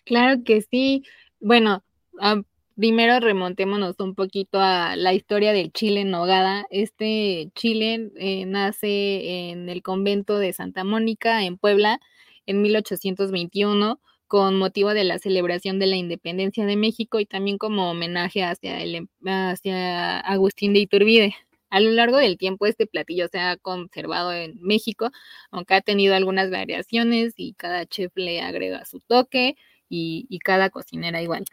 Claro 0.05 0.43
que 0.45 0.61
sí. 0.63 1.03
Bueno, 1.47 1.85
ah, 2.23 2.41
primero 2.75 3.21
remontémonos 3.21 3.97
un 3.99 4.15
poquito 4.15 4.61
a 4.61 4.97
la 4.97 5.13
historia 5.13 5.53
del 5.53 5.73
chile 5.73 6.01
en 6.01 6.11
nogada. 6.11 6.65
Este 6.71 7.51
chile 7.55 8.11
eh, 8.17 8.47
nace 8.47 9.51
en 9.51 9.69
el 9.69 9.83
convento 9.83 10.39
de 10.39 10.55
Santa 10.55 10.85
Mónica, 10.85 11.45
en 11.45 11.59
Puebla, 11.59 12.01
en 12.47 12.63
1821 12.63 14.01
con 14.27 14.57
motivo 14.59 14.95
de 14.95 15.05
la 15.05 15.19
celebración 15.19 15.79
de 15.79 15.87
la 15.87 15.97
independencia 15.97 16.65
de 16.65 16.77
México 16.77 17.21
y 17.21 17.27
también 17.27 17.59
como 17.59 17.91
homenaje 17.91 18.43
hacia, 18.43 18.81
el, 18.83 18.95
em, 18.95 19.09
hacia 19.27 20.21
Agustín 20.21 20.73
de 20.73 20.81
Iturbide. 20.81 21.35
A 21.69 21.81
lo 21.81 21.91
largo 21.91 22.17
del 22.17 22.39
tiempo 22.39 22.65
este 22.65 22.87
platillo 22.87 23.29
se 23.29 23.39
ha 23.39 23.59
conservado 23.59 24.33
en 24.33 24.59
México, 24.63 25.11
aunque 25.51 25.75
ha 25.75 25.83
tenido 25.83 26.15
algunas 26.15 26.51
variaciones 26.51 27.35
y 27.37 27.53
cada 27.53 27.85
chef 27.85 28.13
le 28.15 28.41
agrega 28.41 28.87
su 28.87 29.01
toque 29.01 29.57
y, 29.95 30.39
cada 30.41 30.71
cocinera 30.71 31.23
igual. 31.23 31.45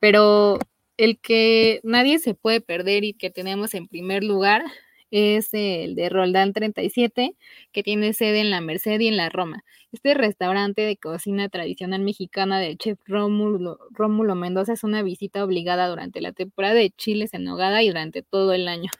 Pero 0.00 0.58
el 0.96 1.18
que 1.18 1.80
nadie 1.84 2.18
se 2.18 2.34
puede 2.34 2.60
perder 2.60 3.04
y 3.04 3.14
que 3.14 3.30
tenemos 3.30 3.74
en 3.74 3.88
primer 3.88 4.24
lugar 4.24 4.62
es 5.10 5.50
el 5.52 5.94
de 5.94 6.08
Roldán 6.08 6.54
37, 6.54 7.36
que 7.72 7.82
tiene 7.82 8.14
sede 8.14 8.40
en 8.40 8.50
la 8.50 8.62
Merced 8.62 8.98
y 9.00 9.08
en 9.08 9.18
la 9.18 9.28
Roma. 9.28 9.62
Este 9.92 10.14
restaurante 10.14 10.82
de 10.82 10.96
cocina 10.96 11.50
tradicional 11.50 12.00
mexicana 12.00 12.58
del 12.60 12.78
chef 12.78 12.98
Rómulo, 13.06 13.78
Rómulo 13.90 14.34
Mendoza 14.34 14.72
es 14.72 14.84
una 14.84 15.02
visita 15.02 15.44
obligada 15.44 15.88
durante 15.88 16.22
la 16.22 16.32
temporada 16.32 16.74
de 16.74 16.90
chiles 16.90 17.34
en 17.34 17.44
nogada 17.44 17.82
y 17.82 17.88
durante 17.88 18.22
todo 18.22 18.54
el 18.54 18.68
año. 18.68 18.90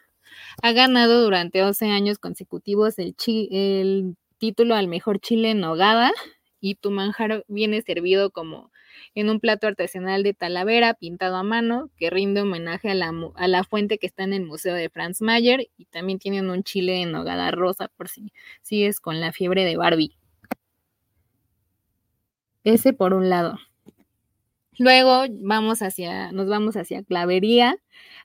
Ha 0.62 0.72
ganado 0.72 1.22
durante 1.22 1.62
11 1.62 1.86
años 1.86 2.18
consecutivos 2.18 2.98
el, 2.98 3.14
el 3.50 4.16
título 4.38 4.74
al 4.74 4.88
mejor 4.88 5.20
chile 5.20 5.50
en 5.50 5.60
nogada 5.60 6.12
y 6.60 6.76
tu 6.76 6.90
manjar 6.90 7.44
viene 7.48 7.82
servido 7.82 8.30
como 8.30 8.71
en 9.14 9.30
un 9.30 9.40
plato 9.40 9.66
artesanal 9.66 10.22
de 10.22 10.34
Talavera 10.34 10.94
pintado 10.94 11.36
a 11.36 11.42
mano 11.42 11.90
que 11.96 12.10
rinde 12.10 12.42
homenaje 12.42 12.90
a 12.90 12.94
la, 12.94 13.12
a 13.34 13.48
la 13.48 13.64
fuente 13.64 13.98
que 13.98 14.06
está 14.06 14.24
en 14.24 14.32
el 14.32 14.44
Museo 14.44 14.74
de 14.74 14.90
Franz 14.90 15.20
Mayer 15.20 15.68
y 15.76 15.86
también 15.86 16.18
tienen 16.18 16.50
un 16.50 16.62
chile 16.62 17.02
en 17.02 17.12
nogada 17.12 17.50
rosa 17.50 17.88
por 17.96 18.08
si 18.08 18.32
sigues 18.62 19.00
con 19.00 19.20
la 19.20 19.32
fiebre 19.32 19.64
de 19.64 19.76
Barbie. 19.76 20.16
Ese 22.64 22.92
por 22.92 23.12
un 23.12 23.28
lado. 23.28 23.58
Luego 24.78 25.24
vamos 25.30 25.82
hacia, 25.82 26.32
nos 26.32 26.48
vamos 26.48 26.76
hacia 26.76 27.02
Clavería, 27.02 27.76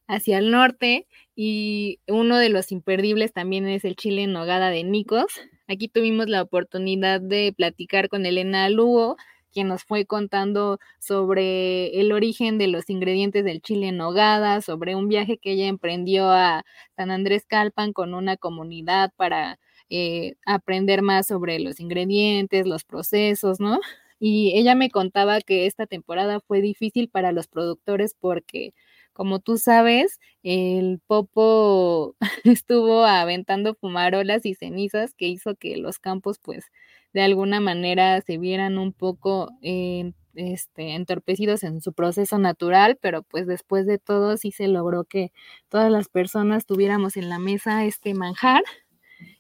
hacia 0.08 0.38
el 0.38 0.52
norte, 0.52 1.08
y 1.36 2.00
uno 2.08 2.38
de 2.38 2.50
los 2.50 2.72
imperdibles 2.72 3.34
también 3.34 3.68
es 3.68 3.84
el 3.84 3.96
chile 3.96 4.24
en 4.24 4.34
nogada 4.34 4.70
de 4.70 4.84
Nicos. 4.84 5.26
Aquí 5.68 5.88
tuvimos 5.90 6.30
la 6.30 6.42
oportunidad 6.42 7.20
de 7.20 7.54
platicar 7.56 8.10
con 8.10 8.26
Elena 8.26 8.70
Lugo, 8.70 9.18
quien 9.58 9.70
nos 9.70 9.84
fue 9.86 10.06
contando 10.06 10.78
sobre 11.00 12.00
el 12.00 12.12
origen 12.12 12.60
de 12.60 12.68
los 12.68 12.92
ingredientes 12.92 13.44
del 13.44 13.60
chile 13.60 13.88
en 13.88 13.98
nogada, 13.98 14.62
sobre 14.62 14.96
un 14.96 15.08
viaje 15.08 15.40
que 15.40 15.54
ella 15.54 15.66
emprendió 15.66 16.30
a 16.30 16.64
San 16.96 17.10
Andrés 17.10 17.44
Calpan 17.48 17.92
con 17.92 18.14
una 18.14 18.38
comunidad 18.38 19.12
para 19.16 19.60
eh, 19.90 20.36
aprender 20.46 21.02
más 21.02 21.26
sobre 21.26 21.58
los 21.60 21.80
ingredientes, 21.80 22.68
los 22.68 22.84
procesos, 22.84 23.60
¿no? 23.60 23.80
Y 24.20 24.54
ella 24.56 24.76
me 24.76 24.92
contaba 24.92 25.42
que 25.42 25.66
esta 25.66 25.88
temporada 25.88 26.40
fue 26.40 26.62
difícil 26.62 27.10
para 27.10 27.32
los 27.32 27.48
productores 27.48 28.14
porque 28.14 28.76
como 29.14 29.40
tú 29.40 29.58
sabes, 29.58 30.20
el 30.44 31.00
Popo 31.08 32.16
estuvo 32.44 33.04
aventando 33.06 33.74
fumarolas 33.74 34.46
y 34.46 34.54
cenizas 34.54 35.16
que 35.16 35.28
hizo 35.28 35.56
que 35.56 35.78
los 35.78 35.98
campos 35.98 36.38
pues 36.40 36.66
de 37.14 37.22
alguna 37.22 37.60
manera 37.60 38.22
se 38.22 38.38
vieran 38.38 38.78
un 38.78 38.94
poco 38.94 39.50
este, 39.62 40.96
entorpecidos 40.96 41.64
en 41.64 41.82
su 41.82 41.94
proceso 41.94 42.38
natural, 42.38 42.98
pero 43.02 43.24
pues 43.24 43.48
después 43.48 43.86
de 43.86 43.98
todo 43.98 44.38
sí 44.38 44.52
se 44.52 44.68
logró 44.68 45.04
que 45.04 45.32
todas 45.70 45.92
las 45.92 46.10
personas 46.10 46.66
tuviéramos 46.66 47.18
en 47.18 47.30
la 47.30 47.40
mesa 47.40 47.86
este 47.86 48.14
manjar. 48.14 48.64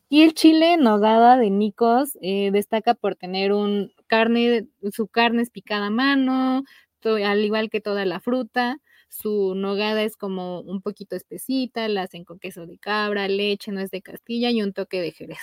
Y 0.09 0.23
el 0.23 0.33
chile 0.33 0.77
nogada 0.77 1.37
de 1.37 1.49
Nicos 1.49 2.17
eh, 2.21 2.49
destaca 2.51 2.93
por 2.95 3.15
tener 3.15 3.51
un 3.51 3.91
carne, 4.07 4.67
su 4.91 5.07
carne 5.07 5.41
es 5.41 5.49
picada 5.49 5.87
a 5.87 5.89
mano, 5.89 6.63
al 7.03 7.43
igual 7.45 7.69
que 7.69 7.81
toda 7.81 8.05
la 8.05 8.19
fruta. 8.19 8.77
Su 9.09 9.53
nogada 9.55 10.03
es 10.03 10.15
como 10.17 10.61
un 10.61 10.81
poquito 10.81 11.15
espesita, 11.15 11.87
la 11.87 12.03
hacen 12.03 12.25
con 12.25 12.39
queso 12.39 12.65
de 12.67 12.77
cabra, 12.77 13.27
leche, 13.27 13.71
nuez 13.71 13.89
de 13.91 14.01
castilla 14.01 14.49
y 14.51 14.61
un 14.61 14.73
toque 14.73 15.01
de 15.01 15.11
jerez. 15.11 15.39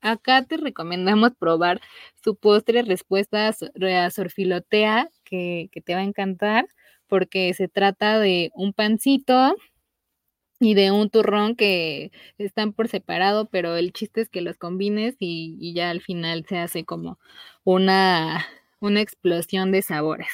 Acá 0.00 0.44
te 0.44 0.56
recomendamos 0.56 1.32
probar 1.38 1.80
su 2.22 2.36
postre 2.36 2.82
respuesta 2.82 3.48
a 3.48 4.10
sorfilotea, 4.10 5.10
que, 5.24 5.68
que 5.72 5.80
te 5.80 5.94
va 5.94 6.00
a 6.00 6.04
encantar, 6.04 6.66
porque 7.08 7.52
se 7.54 7.68
trata 7.68 8.18
de 8.20 8.50
un 8.54 8.72
pancito 8.72 9.56
y 10.60 10.74
de 10.74 10.90
un 10.90 11.10
turrón 11.10 11.56
que 11.56 12.10
están 12.38 12.72
por 12.72 12.88
separado, 12.88 13.48
pero 13.48 13.76
el 13.76 13.92
chiste 13.92 14.20
es 14.20 14.28
que 14.28 14.40
los 14.40 14.56
combines 14.58 15.16
y, 15.20 15.56
y, 15.60 15.74
ya 15.74 15.90
al 15.90 16.00
final 16.00 16.44
se 16.48 16.58
hace 16.58 16.84
como 16.84 17.18
una, 17.64 18.46
una 18.80 19.00
explosión 19.00 19.70
de 19.72 19.82
sabores. 19.82 20.30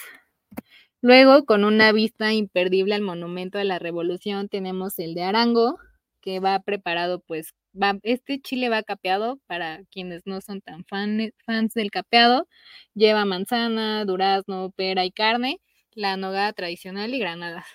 Luego, 1.03 1.45
con 1.45 1.65
una 1.65 1.93
vista 1.93 2.33
imperdible 2.33 2.95
al 2.95 3.03
Monumento 3.03 3.59
de 3.59 3.65
la 3.65 3.79
Revolución, 3.79 4.49
tenemos 4.49 4.99
el 4.99 5.15
de 5.15 5.23
Arango, 5.23 5.79
que 6.23 6.41
va 6.41 6.59
preparado, 6.61 7.21
pues, 7.21 7.55
este 8.03 8.41
chile 8.41 8.69
va 8.69 8.83
capeado 8.83 9.39
para 9.47 9.83
quienes 9.91 10.23
no 10.27 10.41
son 10.41 10.61
tan 10.61 10.85
fans 10.85 11.75
del 11.75 11.91
capeado. 11.91 12.49
Lleva 12.95 13.25
manzana, 13.25 14.05
durazno, 14.05 14.71
pera 14.71 15.05
y 15.05 15.11
carne, 15.11 15.61
la 15.93 16.17
nogada 16.17 16.53
tradicional 16.53 17.15
y 17.15 17.19
granadas. 17.19 17.67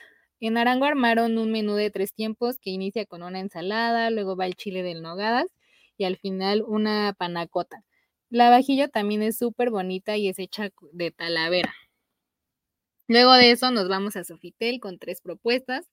En 0.41 0.57
Arango 0.57 0.85
armaron 0.85 1.37
un 1.37 1.51
menú 1.51 1.75
de 1.75 1.91
tres 1.91 2.13
tiempos 2.13 2.57
que 2.59 2.69
inicia 2.69 3.05
con 3.05 3.23
una 3.23 3.39
ensalada, 3.39 4.09
luego 4.09 4.37
va 4.37 4.45
el 4.45 4.55
chile 4.55 4.83
del 4.83 5.01
nogadas 5.01 5.47
y 5.97 6.05
al 6.05 6.17
final 6.17 6.63
una 6.65 7.13
panacota. 7.17 7.83
La 8.29 8.49
vajilla 8.49 8.87
también 8.87 9.21
es 9.23 9.37
súper 9.37 9.69
bonita 9.69 10.15
y 10.17 10.29
es 10.29 10.39
hecha 10.39 10.69
de 10.93 11.11
talavera. 11.11 11.73
Luego 13.09 13.33
de 13.33 13.49
eso 13.51 13.71
nos 13.71 13.89
vamos 13.89 14.15
a 14.15 14.23
Sofitel 14.23 14.79
con 14.79 14.99
tres 14.99 15.19
propuestas. 15.19 15.89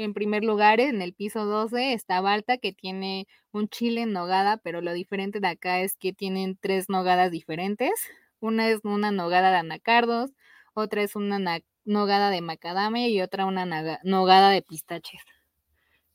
En 0.00 0.14
primer 0.14 0.42
lugar, 0.44 0.80
en 0.80 1.02
el 1.02 1.12
piso 1.12 1.44
12 1.44 1.92
está 1.92 2.22
Balta, 2.22 2.56
que 2.56 2.72
tiene 2.72 3.28
un 3.52 3.68
chile 3.68 4.00
en 4.00 4.14
nogada, 4.14 4.56
pero 4.56 4.80
lo 4.80 4.94
diferente 4.94 5.40
de 5.40 5.48
acá 5.48 5.80
es 5.80 5.98
que 5.98 6.14
tienen 6.14 6.56
tres 6.58 6.88
nogadas 6.88 7.30
diferentes. 7.30 7.92
Una 8.40 8.70
es 8.70 8.80
una 8.82 9.10
nogada 9.10 9.50
de 9.50 9.58
anacardos, 9.58 10.30
otra 10.72 11.02
es 11.02 11.16
una 11.16 11.60
nogada 11.84 12.30
de 12.30 12.40
macadamia 12.40 13.08
y 13.08 13.20
otra 13.20 13.44
una 13.44 13.66
nogada 14.02 14.48
de 14.48 14.62
pistaches. 14.62 15.20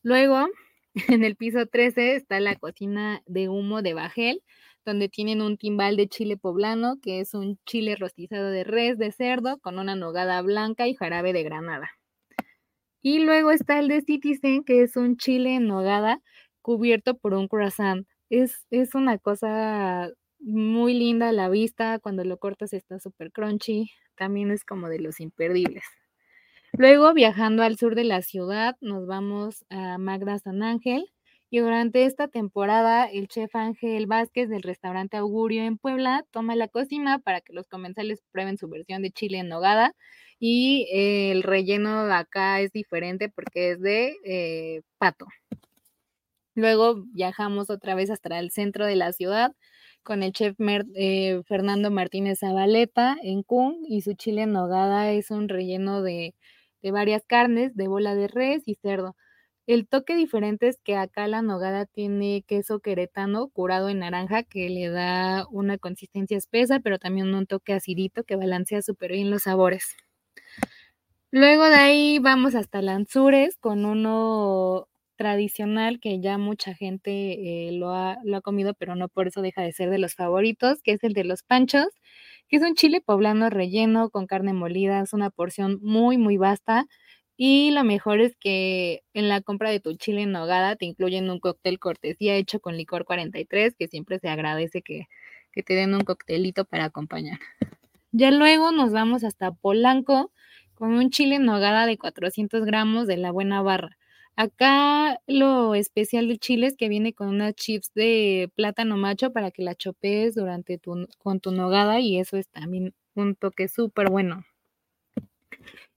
Luego, 0.02 0.48
en 1.10 1.24
el 1.24 1.36
piso 1.36 1.68
13 1.68 2.16
está 2.16 2.40
la 2.40 2.56
cocina 2.56 3.22
de 3.28 3.50
humo 3.50 3.84
de 3.84 3.94
Bajel, 3.94 4.42
donde 4.84 5.10
tienen 5.10 5.44
un 5.44 5.58
timbal 5.58 5.96
de 5.96 6.08
chile 6.08 6.38
poblano, 6.38 6.98
que 7.04 7.20
es 7.20 7.36
un 7.36 7.60
chile 7.68 7.96
rostizado 7.96 8.50
de 8.50 8.64
res, 8.64 8.98
de 8.98 9.12
cerdo, 9.12 9.60
con 9.60 9.78
una 9.78 9.96
nogada 9.96 10.42
blanca 10.42 10.88
y 10.88 10.96
jarabe 10.96 11.34
de 11.34 11.44
granada. 11.44 11.92
Y 13.08 13.20
luego 13.20 13.52
está 13.52 13.78
el 13.78 13.88
de 13.88 14.02
Citizen, 14.02 14.64
que 14.64 14.82
es 14.82 14.98
un 14.98 15.16
chile 15.18 15.54
en 15.54 15.68
nogada 15.68 16.24
cubierto 16.64 17.16
por 17.16 17.36
un 17.36 17.48
croissant. 17.48 18.08
Es, 18.32 18.66
es 18.72 18.96
una 18.96 19.20
cosa 19.20 20.10
muy 20.40 20.96
linda 20.96 21.30
a 21.30 21.32
la 21.32 21.48
vista, 21.48 22.00
cuando 22.00 22.24
lo 22.24 22.40
cortas 22.40 22.74
está 22.74 23.00
súper 23.00 23.32
crunchy, 23.32 23.92
también 24.16 24.50
es 24.50 24.66
como 24.66 24.90
de 24.90 24.98
los 25.02 25.20
imperdibles. 25.20 25.84
Luego, 26.74 27.14
viajando 27.14 27.62
al 27.62 27.78
sur 27.78 27.94
de 27.94 28.06
la 28.06 28.24
ciudad, 28.24 28.76
nos 28.82 29.06
vamos 29.06 29.66
a 29.70 30.00
Magda 30.00 30.40
San 30.40 30.64
Ángel, 30.64 31.06
y 31.56 31.60
durante 31.60 32.04
esta 32.04 32.28
temporada 32.28 33.06
el 33.06 33.30
chef 33.30 33.56
Ángel 33.56 34.08
Vázquez 34.08 34.50
del 34.50 34.62
restaurante 34.62 35.16
Augurio 35.16 35.64
en 35.64 35.78
Puebla 35.78 36.26
toma 36.32 36.54
la 36.54 36.68
cocina 36.68 37.20
para 37.20 37.40
que 37.40 37.54
los 37.54 37.66
comensales 37.70 38.22
prueben 38.34 38.58
su 38.58 38.68
versión 38.68 39.04
de 39.04 39.12
chile 39.12 39.38
en 39.38 39.48
nogada 39.48 39.96
y 40.38 40.86
eh, 40.92 41.32
el 41.32 41.44
relleno 41.44 42.08
de 42.08 42.14
acá 42.14 42.60
es 42.60 42.74
diferente 42.74 43.30
porque 43.30 43.72
es 43.72 43.80
de 43.80 44.18
eh, 44.26 44.82
pato. 44.98 45.28
Luego 46.56 47.06
viajamos 47.14 47.70
otra 47.70 47.96
vez 47.96 48.10
hasta 48.10 48.38
el 48.38 48.52
centro 48.52 48.86
de 48.86 48.98
la 48.98 49.14
ciudad 49.14 49.54
con 50.04 50.24
el 50.24 50.34
chef 50.34 50.58
eh, 50.60 51.42
Fernando 51.46 51.90
Martínez 51.90 52.40
Zabaleta 52.40 53.16
en 53.24 53.44
Kun 53.44 53.78
y 53.88 54.02
su 54.02 54.14
chile 54.16 54.42
en 54.42 54.52
nogada 54.52 55.10
es 55.14 55.32
un 55.32 55.48
relleno 55.48 56.02
de 56.02 56.34
varias 56.84 57.26
carnes, 57.26 57.78
de 57.78 57.88
bola 57.88 58.14
de 58.14 58.28
res 58.28 58.64
y 58.66 58.76
cerdo. 58.76 59.16
El 59.68 59.88
toque 59.88 60.16
diferente 60.16 60.68
es 60.68 60.80
que 60.80 60.96
acá 60.96 61.28
la 61.28 61.42
nogada 61.42 61.86
tiene 61.88 62.44
queso 62.48 62.80
queretano 62.80 63.48
curado 63.48 63.90
en 63.90 64.00
naranja 64.00 64.44
que 64.44 64.70
le 64.70 64.90
da 64.90 65.48
una 65.50 65.80
consistencia 65.80 66.38
espesa, 66.38 66.80
pero 66.82 67.00
también 67.00 67.34
un 67.34 67.48
toque 67.48 67.74
acidito 67.74 68.24
que 68.24 68.36
balancea 68.36 68.84
súper 68.84 69.14
bien 69.14 69.32
los 69.32 69.44
sabores. 69.44 69.96
Luego 71.32 71.66
de 71.66 71.76
ahí 71.76 72.20
vamos 72.20 72.54
hasta 72.54 72.82
Lanzures 72.82 73.58
con 73.58 73.86
uno 73.86 74.88
tradicional 75.16 76.00
que 76.00 76.20
ya 76.20 76.38
mucha 76.38 76.76
gente 76.76 77.68
eh, 77.68 77.72
lo, 77.72 77.94
ha, 77.94 78.18
lo 78.24 78.38
ha 78.38 78.42
comido, 78.42 78.74
pero 78.76 78.96
no 78.96 79.08
por 79.08 79.28
eso 79.28 79.42
deja 79.42 79.62
de 79.64 79.72
ser 79.72 79.90
de 79.90 79.98
los 79.98 80.14
favoritos, 80.14 80.82
que 80.84 80.92
es 80.92 81.04
el 81.04 81.14
de 81.14 81.24
los 81.24 81.42
panchos, 81.42 81.88
que 82.48 82.58
es 82.58 82.62
un 82.62 82.76
chile 82.76 83.02
poblano 83.02 83.50
relleno 83.50 84.10
con 84.12 84.28
carne 84.28 84.54
molida, 84.54 85.02
es 85.02 85.14
una 85.14 85.32
porción 85.32 85.80
muy, 85.82 86.18
muy 86.18 86.38
vasta 86.38 86.86
y 87.38 87.72
lo 87.72 87.84
mejor 87.84 88.22
es 88.22 88.36
que 88.38 89.04
en 89.14 89.28
la 89.28 89.42
compra 89.42 89.70
de 89.70 89.82
tu 89.82 89.94
chile 89.96 90.22
en 90.22 90.32
nogada 90.32 90.76
te 90.76 90.86
incluyen 90.86 91.30
un 91.30 91.40
cóctel 91.40 91.80
cortesía 91.80 92.36
hecho 92.36 92.60
con 92.60 92.78
licor 92.78 93.06
43, 93.06 93.76
que 93.78 93.88
siempre 93.88 94.20
se 94.20 94.30
agradece 94.30 94.82
que, 94.82 95.08
te 95.66 95.74
den 95.74 95.94
un 95.94 96.02
coctelito 96.02 96.66
para 96.66 96.86
acompañar. 96.86 97.40
Ya 98.12 98.32
luego 98.32 98.72
nos 98.72 98.92
vamos 98.92 99.24
hasta 99.24 99.52
Polanco 99.52 100.32
con 100.74 100.94
un 100.94 101.10
chile 101.10 101.36
en 101.36 101.46
nogada 101.46 101.86
de 101.86 101.98
400 101.98 102.66
gramos 102.66 103.08
de 103.08 103.18
la 103.18 103.32
buena 103.32 103.62
barra. 103.62 103.98
Acá 104.38 105.20
lo 105.28 105.76
especial 105.76 106.28
del 106.28 106.40
chile 106.40 106.68
es 106.68 106.76
que 106.78 106.90
viene 106.90 107.14
con 107.14 107.30
unas 107.30 107.56
chips 107.56 107.94
de 107.94 108.52
plátano 108.56 108.98
macho 108.98 109.32
para 109.32 109.52
que 109.52 109.64
la 109.64 109.76
chopees 109.76 110.36
durante 110.36 110.78
tu, 110.78 111.08
con 111.20 111.40
tu 111.40 111.52
nogada 111.52 112.02
y 112.02 112.18
eso 112.20 112.38
es 112.38 112.50
también 112.50 112.94
un 113.16 113.36
toque 113.36 113.70
súper 113.70 114.10
bueno. 114.10 114.44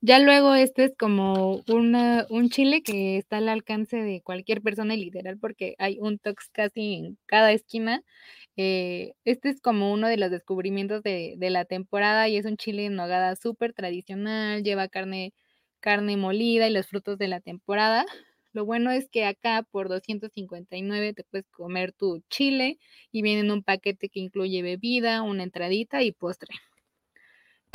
Ya 0.01 0.19
luego 0.19 0.55
este 0.55 0.85
es 0.85 0.95
como 0.97 1.61
una, 1.67 2.25
un 2.29 2.49
chile 2.49 2.81
que 2.83 3.17
está 3.17 3.37
al 3.37 3.49
alcance 3.49 3.97
de 3.97 4.21
cualquier 4.21 4.61
persona 4.61 4.95
literal 4.95 5.37
porque 5.39 5.75
hay 5.77 5.97
un 5.99 6.19
tox 6.19 6.49
casi 6.51 6.93
en 6.95 7.17
cada 7.25 7.51
esquina. 7.51 8.01
Eh, 8.57 9.13
este 9.25 9.49
es 9.49 9.61
como 9.61 9.91
uno 9.93 10.07
de 10.07 10.17
los 10.17 10.31
descubrimientos 10.31 11.03
de, 11.03 11.35
de 11.37 11.49
la 11.49 11.65
temporada 11.65 12.27
y 12.29 12.37
es 12.37 12.45
un 12.45 12.57
chile 12.57 12.85
en 12.85 12.95
nogada 12.95 13.35
súper 13.35 13.73
tradicional, 13.73 14.63
lleva 14.63 14.87
carne, 14.89 15.33
carne 15.79 16.17
molida 16.17 16.67
y 16.67 16.73
los 16.73 16.87
frutos 16.87 17.17
de 17.17 17.27
la 17.27 17.41
temporada. 17.41 18.05
Lo 18.53 18.65
bueno 18.65 18.91
es 18.91 19.09
que 19.09 19.25
acá 19.25 19.63
por 19.71 19.89
259 19.89 21.13
te 21.13 21.23
puedes 21.23 21.47
comer 21.51 21.93
tu 21.93 22.21
chile 22.29 22.79
y 23.11 23.21
viene 23.21 23.41
en 23.41 23.51
un 23.51 23.63
paquete 23.63 24.09
que 24.09 24.19
incluye 24.21 24.61
bebida, 24.63 25.21
una 25.21 25.43
entradita 25.43 26.01
y 26.03 26.11
postre. 26.11 26.49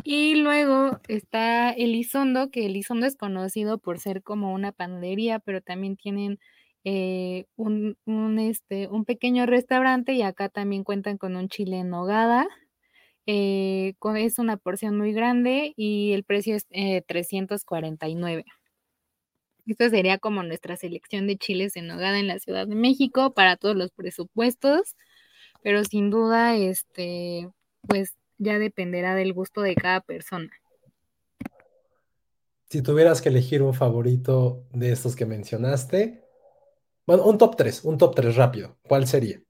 Y 0.07 0.35
luego 0.37 1.01
está 1.09 1.71
Elizondo, 1.71 2.51
que 2.51 2.67
Elizondo 2.67 3.07
es 3.07 3.17
conocido 3.17 3.79
por 3.79 3.99
ser 3.99 4.23
como 4.23 4.53
una 4.53 4.71
panadería, 4.73 5.39
pero 5.39 5.63
también 5.63 5.97
tienen 5.97 6.39
eh, 6.85 7.47
un, 7.57 7.97
este, 8.39 8.89
un 8.89 9.07
pequeño 9.07 9.47
restaurante 9.47 10.13
y 10.13 10.21
acá 10.23 10.51
también 10.51 10.85
cuentan 10.85 11.17
con 11.17 11.37
un 11.37 11.49
chile 11.49 11.79
en 11.79 11.89
nogada. 11.89 12.47
Eh, 13.27 13.95
es 14.17 14.39
una 14.39 14.59
porción 14.59 14.99
muy 14.99 15.13
grande 15.15 15.73
y 15.77 16.13
el 16.13 16.25
precio 16.25 16.57
es 16.57 16.67
349. 17.07 18.45
Eh, 18.49 18.53
Esto 19.67 19.89
sería 19.91 20.19
como 20.19 20.43
nuestra 20.43 20.77
selección 20.77 21.27
de 21.27 21.39
chiles 21.39 21.77
en 21.77 21.87
nogada 21.87 22.19
en 22.19 22.27
la 22.29 22.39
Ciudad 22.39 22.67
de 22.67 22.75
México 22.75 23.33
para 23.35 23.57
todos 23.57 23.77
los 23.77 23.93
presupuestos, 23.93 24.97
pero 25.63 25.85
sin 25.85 26.11
duda, 26.11 26.57
este, 26.57 27.49
pues 27.89 28.15
ya 28.39 28.59
dependerá 28.59 29.15
del 29.15 29.33
gusto 29.33 29.63
de 29.63 29.75
cada 29.75 30.01
persona. 30.01 30.51
Si 32.69 32.83
tuvieras 32.83 33.23
que 33.23 33.29
elegir 33.31 33.63
un 33.63 33.75
favorito 33.75 34.67
de 34.73 34.93
estos 34.93 35.17
que 35.17 35.27
mencionaste, 35.27 36.25
bueno, 37.07 37.25
un 37.25 37.39
top 37.39 37.57
3, 37.57 37.85
un 37.85 37.99
top 37.99 38.15
3 38.17 38.37
rápido, 38.37 38.79
¿cuál 38.83 39.07
sería? 39.07 39.43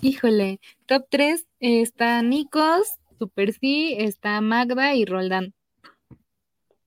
Híjole, 0.00 0.60
top 0.86 1.06
3 1.08 1.46
está 1.60 2.22
Nikos, 2.22 2.98
Super 3.18 3.52
C, 3.52 4.04
está 4.04 4.40
Magda 4.40 4.94
y 4.94 5.04
Roldán. 5.04 5.54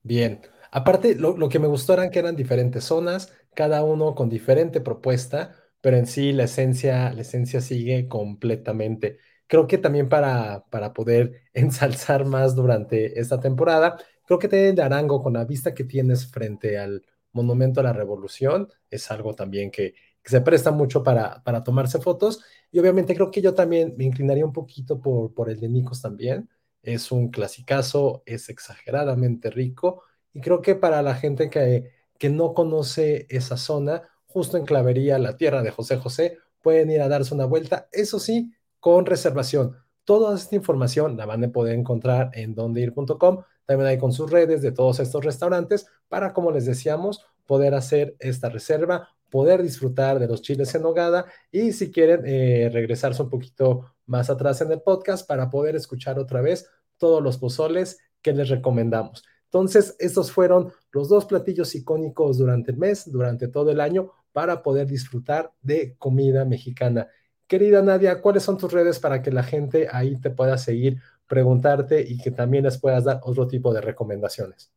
Bien, 0.02 0.40
aparte 0.70 1.16
lo, 1.16 1.36
lo 1.36 1.48
que 1.48 1.58
me 1.58 1.66
gustó 1.66 1.94
eran 1.94 2.10
que 2.10 2.18
eran 2.20 2.36
diferentes 2.36 2.84
zonas, 2.84 3.32
cada 3.54 3.82
uno 3.84 4.14
con 4.14 4.28
diferente 4.28 4.80
propuesta, 4.80 5.56
pero 5.80 5.96
en 5.96 6.06
sí 6.06 6.32
la 6.32 6.44
esencia, 6.44 7.12
la 7.12 7.22
esencia 7.22 7.60
sigue 7.60 8.08
completamente 8.08 9.18
creo 9.46 9.66
que 9.66 9.78
también 9.78 10.08
para, 10.08 10.64
para 10.70 10.92
poder 10.92 11.42
ensalzar 11.54 12.24
más 12.24 12.54
durante 12.54 13.18
esta 13.20 13.40
temporada, 13.40 13.96
creo 14.26 14.38
que 14.38 14.48
te 14.48 14.72
de 14.72 14.82
Arango 14.82 15.22
con 15.22 15.34
la 15.34 15.44
vista 15.44 15.74
que 15.74 15.84
tienes 15.84 16.26
frente 16.30 16.78
al 16.78 17.02
Monumento 17.32 17.80
a 17.80 17.82
la 17.84 17.92
Revolución 17.92 18.68
es 18.90 19.10
algo 19.10 19.34
también 19.34 19.70
que, 19.70 19.94
se 20.24 20.40
presta 20.40 20.72
mucho 20.72 21.04
para, 21.04 21.40
para 21.44 21.62
tomarse 21.62 22.00
fotos 22.00 22.42
y 22.72 22.80
obviamente 22.80 23.14
creo 23.14 23.30
que 23.30 23.40
yo 23.40 23.54
también 23.54 23.94
me 23.96 24.02
inclinaría 24.02 24.44
un 24.44 24.52
poquito 24.52 25.00
por, 25.00 25.32
por 25.32 25.48
el 25.48 25.60
de 25.60 25.68
Nicos 25.68 26.02
también. 26.02 26.50
Es 26.82 27.12
un 27.12 27.28
clasicazo, 27.30 28.24
es 28.26 28.48
exageradamente 28.48 29.50
rico 29.50 30.02
y 30.32 30.40
creo 30.40 30.62
que 30.62 30.74
para 30.74 31.00
la 31.00 31.14
gente 31.14 31.48
que, 31.48 31.92
que 32.18 32.28
no 32.28 32.54
conoce 32.54 33.26
esa 33.28 33.56
zona, 33.56 34.02
justo 34.26 34.56
en 34.56 34.66
Clavería, 34.66 35.18
la 35.20 35.36
tierra 35.36 35.62
de 35.62 35.70
José 35.70 35.96
José, 35.96 36.38
pueden 36.60 36.90
ir 36.90 37.00
a 37.02 37.08
darse 37.08 37.32
una 37.32 37.44
vuelta. 37.44 37.88
Eso 37.92 38.18
sí, 38.18 38.52
con 38.86 39.04
reservación. 39.04 39.76
Toda 40.04 40.36
esta 40.36 40.54
información 40.54 41.16
la 41.16 41.26
van 41.26 41.42
a 41.42 41.48
poder 41.50 41.74
encontrar 41.74 42.30
en 42.34 42.54
dondeir.com. 42.54 43.42
También 43.64 43.88
hay 43.88 43.98
con 43.98 44.12
sus 44.12 44.30
redes 44.30 44.62
de 44.62 44.70
todos 44.70 45.00
estos 45.00 45.24
restaurantes 45.24 45.88
para, 46.06 46.32
como 46.32 46.52
les 46.52 46.66
decíamos, 46.66 47.26
poder 47.46 47.74
hacer 47.74 48.14
esta 48.20 48.48
reserva, 48.48 49.08
poder 49.28 49.60
disfrutar 49.60 50.20
de 50.20 50.28
los 50.28 50.40
chiles 50.40 50.72
en 50.76 50.82
nogada 50.82 51.26
y 51.50 51.72
si 51.72 51.90
quieren 51.90 52.22
eh, 52.26 52.70
regresarse 52.72 53.20
un 53.24 53.28
poquito 53.28 53.92
más 54.06 54.30
atrás 54.30 54.60
en 54.60 54.70
el 54.70 54.80
podcast 54.80 55.26
para 55.26 55.50
poder 55.50 55.74
escuchar 55.74 56.20
otra 56.20 56.40
vez 56.40 56.70
todos 56.96 57.20
los 57.20 57.38
pozoles 57.38 57.98
que 58.22 58.34
les 58.34 58.48
recomendamos. 58.48 59.24
Entonces, 59.46 59.96
estos 59.98 60.30
fueron 60.30 60.72
los 60.92 61.08
dos 61.08 61.24
platillos 61.24 61.74
icónicos 61.74 62.38
durante 62.38 62.70
el 62.70 62.76
mes, 62.76 63.10
durante 63.10 63.48
todo 63.48 63.72
el 63.72 63.80
año, 63.80 64.12
para 64.30 64.62
poder 64.62 64.86
disfrutar 64.86 65.50
de 65.60 65.96
comida 65.98 66.44
mexicana. 66.44 67.08
Querida 67.46 67.82
Nadia, 67.82 68.20
¿cuáles 68.20 68.42
son 68.42 68.58
tus 68.58 68.72
redes 68.72 68.98
para 68.98 69.22
que 69.22 69.30
la 69.30 69.42
gente 69.42 69.88
ahí 69.90 70.16
te 70.20 70.30
pueda 70.30 70.58
seguir, 70.58 71.00
preguntarte 71.26 72.00
y 72.00 72.18
que 72.18 72.30
también 72.30 72.64
les 72.64 72.78
puedas 72.78 73.04
dar 73.04 73.20
otro 73.22 73.46
tipo 73.46 73.72
de 73.72 73.80
recomendaciones? 73.80 74.72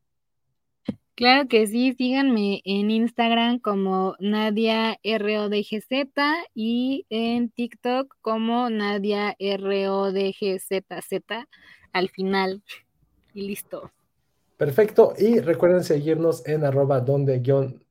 Claro 1.19 1.49
que 1.49 1.67
sí, 1.67 1.93
síganme 1.97 2.61
en 2.63 2.91
Instagram 2.91 3.59
como 3.59 4.15
Nadia 4.19 4.97
RODGZ 5.03 5.89
y 6.55 7.05
en 7.09 7.49
TikTok 7.49 8.15
como 8.21 8.69
Nadia 8.69 9.35
RODGZZ 9.37 11.11
al 11.91 12.09
final. 12.09 12.63
Y 13.33 13.47
listo. 13.47 13.91
Perfecto. 14.55 15.13
Y 15.17 15.39
recuerden 15.41 15.83
seguirnos 15.83 16.45
en 16.47 16.63
arroba 16.63 17.01
donde 17.01 17.39
guion, 17.39 17.83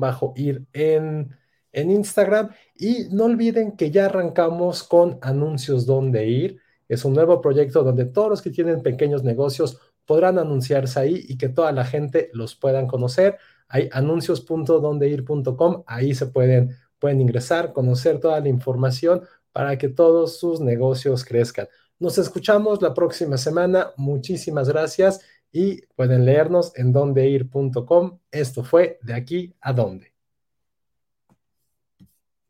bajo 0.00 0.32
ir 0.36 0.66
en, 0.72 1.36
en 1.72 1.90
Instagram. 1.90 2.50
Y 2.76 3.08
no 3.10 3.24
olviden 3.24 3.72
que 3.76 3.90
ya 3.90 4.06
arrancamos 4.06 4.82
con 4.82 5.18
anuncios 5.22 5.86
donde 5.86 6.26
ir. 6.26 6.60
Es 6.88 7.04
un 7.04 7.14
nuevo 7.14 7.40
proyecto 7.40 7.82
donde 7.82 8.04
todos 8.04 8.28
los 8.28 8.42
que 8.42 8.50
tienen 8.50 8.82
pequeños 8.82 9.24
negocios 9.24 9.78
podrán 10.06 10.38
anunciarse 10.38 11.00
ahí 11.00 11.24
y 11.28 11.38
que 11.38 11.48
toda 11.48 11.72
la 11.72 11.84
gente 11.84 12.30
los 12.32 12.54
puedan 12.54 12.86
conocer. 12.86 13.38
Hay 13.68 13.88
anuncios.dondeir.com, 13.92 15.84
ahí 15.86 16.14
se 16.14 16.26
pueden, 16.26 16.76
pueden 16.98 17.20
ingresar, 17.20 17.72
conocer 17.72 18.20
toda 18.20 18.40
la 18.40 18.48
información 18.48 19.22
para 19.52 19.78
que 19.78 19.88
todos 19.88 20.38
sus 20.38 20.60
negocios 20.60 21.24
crezcan. 21.24 21.68
Nos 21.98 22.18
escuchamos 22.18 22.82
la 22.82 22.92
próxima 22.94 23.36
semana. 23.36 23.92
Muchísimas 23.96 24.68
gracias 24.68 25.20
y 25.52 25.82
pueden 25.94 26.24
leernos 26.24 26.72
en 26.76 26.92
dondeir.com. 26.92 28.18
Esto 28.30 28.64
fue 28.64 28.98
de 29.02 29.14
aquí 29.14 29.54
a 29.60 29.72
dónde. 29.72 30.11